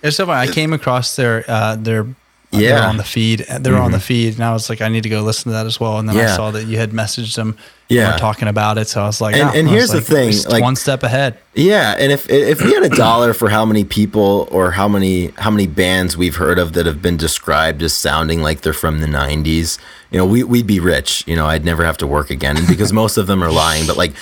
[0.01, 2.59] There's so I came across their uh, their Yeah.
[2.61, 2.61] Mm-hmm.
[2.61, 3.39] they're on the feed.
[3.61, 5.67] They're on the feed, and I was like, I need to go listen to that
[5.67, 5.99] as well.
[5.99, 7.57] And then I saw that you had messaged them.
[7.87, 8.17] Yeah.
[8.17, 8.89] talking about it.
[8.89, 11.37] So I was like, And- oh, and here's the thing, like- one step ahead.
[11.55, 11.95] yeah.
[11.99, 15.51] And if if we had a dollar for how many people or how many how
[15.51, 19.07] many bands we've heard of that have been described as sounding like they're from the
[19.07, 19.79] '90s,
[20.15, 21.25] you know, we we'd be rich.
[21.27, 23.85] You know, I'd never have to work again because most of them are lying.
[23.85, 24.15] But like,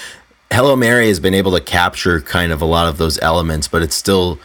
[0.50, 3.82] Hello Mary has been able to capture kind of a lot of those elements, but
[3.82, 4.38] it's still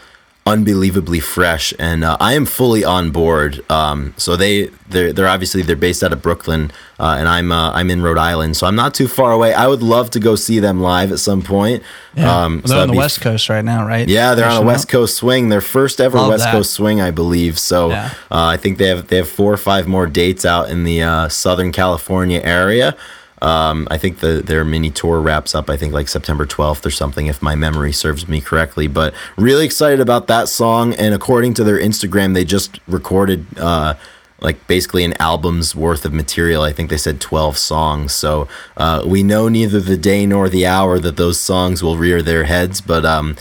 [0.47, 3.63] unbelievably fresh, and uh, I am fully on board.
[3.69, 7.71] Um, so they they're, they're obviously they're based out of Brooklyn, uh, and I'm uh,
[7.71, 9.53] I'm in Rhode Island, so I'm not too far away.
[9.53, 11.83] I would love to go see them live at some point.
[12.15, 12.43] Yeah.
[12.45, 14.07] Um, Well, they're on the be West Coast right now, right?
[14.07, 14.91] yeah, they're on a West up?
[14.91, 15.49] Coast swing.
[15.49, 16.51] Their first ever Love West that.
[16.51, 17.59] Coast swing, I believe.
[17.59, 18.11] So Yeah.
[18.31, 21.03] uh, I think they have they have four or five more dates out in the
[21.03, 22.95] uh, Southern California area.
[23.41, 25.69] Um, I think the their mini tour wraps up.
[25.69, 28.87] I think like September 12th or something, if my memory serves me correctly.
[28.87, 30.93] But really excited about that song.
[30.95, 33.45] And according to their Instagram, they just recorded.
[33.57, 33.95] Uh,
[34.39, 36.61] like basically an album's worth of material.
[36.61, 38.13] I think they said 12 songs.
[38.13, 42.21] So uh, we know neither the day nor the hour that those songs will rear
[42.21, 43.35] their heads, but um,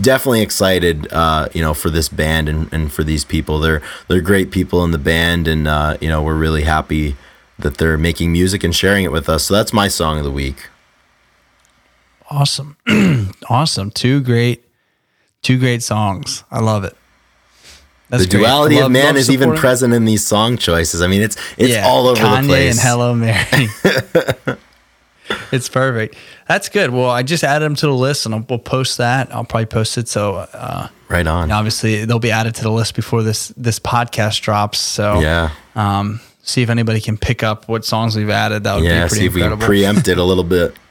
[0.00, 3.60] definitely excited, uh, you know, for this band and, and for these people.
[3.60, 7.16] They're they're great people in the band, and uh, you know we're really happy
[7.62, 9.44] that they're making music and sharing it with us.
[9.44, 10.68] So that's my song of the week.
[12.30, 12.76] Awesome.
[13.48, 13.90] awesome.
[13.90, 14.64] Two great,
[15.42, 16.44] two great songs.
[16.50, 16.96] I love it.
[18.08, 18.40] That's the great.
[18.40, 21.02] duality Love- of man is even present in these song choices.
[21.02, 22.78] I mean, it's it's Yeah, all over Kanye the place.
[22.78, 24.58] and Hello Mary.
[25.52, 26.16] it's perfect.
[26.48, 26.90] That's good.
[26.90, 29.34] Well, I just added them to the list, and I'll, we'll post that.
[29.34, 30.08] I'll probably post it.
[30.08, 31.50] So uh, right on.
[31.50, 34.78] obviously they'll be added to the list before this this podcast drops.
[34.78, 35.50] So Yeah.
[35.74, 38.64] um, see if anybody can pick up what songs we've added.
[38.64, 40.76] That would Yeah, be pretty see if we can preempt it a little bit.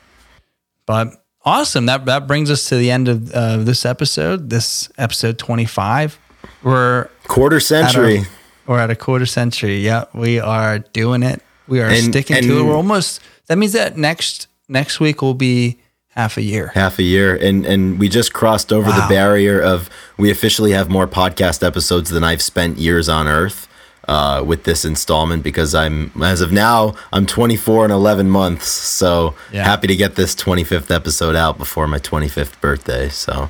[0.86, 1.10] But
[1.46, 1.86] awesome.
[1.86, 4.50] That that brings us to the end of uh, this episode.
[4.50, 6.18] This episode twenty five.
[6.64, 8.18] We're Quarter at century.
[8.20, 8.26] our-
[8.68, 9.78] we're at a quarter century.
[9.78, 11.42] Yeah, we are doing it.
[11.68, 12.64] We are And- sticking and- to it.
[12.64, 13.22] We're almost.
[13.48, 15.78] That means that next next week will be
[16.10, 16.72] half a year.
[16.74, 20.90] half a year and and we just crossed over the barrier of we officially have
[20.90, 23.68] more podcast episodes than I've spent years on earth
[24.08, 29.36] uh, with this installment because I'm as of now I'm 24 and 11 months so
[29.52, 29.64] Yeah.
[29.64, 33.50] happy to get this 25th episode out before my 25th birthday so,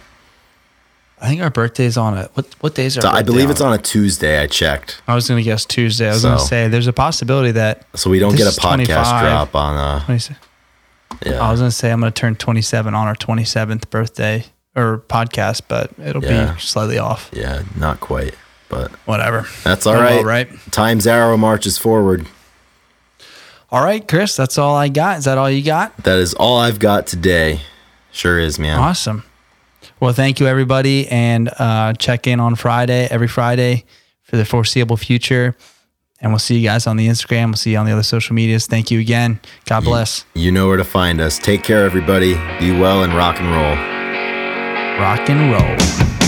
[1.22, 2.48] I think our birthday's on a what?
[2.62, 3.02] What days are?
[3.02, 6.10] so I believe it's on a Tuesday I checked I was gonna guess Tuesday.
[6.10, 9.56] I was gonna say there's a possibility that so we don't get a podcast drop
[9.56, 10.36] on uh 20,
[11.26, 14.46] yeah I was gonna say I'm gonna turn 27 on our 27th birthday
[14.76, 16.54] or podcast, but it'll Yeah.
[16.54, 17.30] be slightly off.
[17.34, 18.34] yeah not quite
[18.72, 19.46] but Whatever.
[19.64, 22.26] that's all right time's arrow marches forward
[23.70, 24.36] All right, Chris.
[24.36, 25.20] That's all I got.
[25.20, 25.96] Is that all you got?
[26.04, 27.62] that is all I've got today
[28.12, 29.24] sure is man Awesome.
[30.00, 33.86] Well, thank you, everybody, and uh, check in on Friday, every Friday,
[34.24, 35.56] for the foreseeable future.
[36.20, 37.46] And we'll see you guys on the Instagram.
[37.48, 38.66] We'll see you on the other social medias.
[38.68, 39.40] Thank you again.
[39.66, 40.26] God bless.
[40.34, 41.38] You know where to find us.
[41.40, 42.34] Take care, everybody.
[42.60, 43.76] Be well and rock and roll.
[45.00, 46.21] Rock and roll.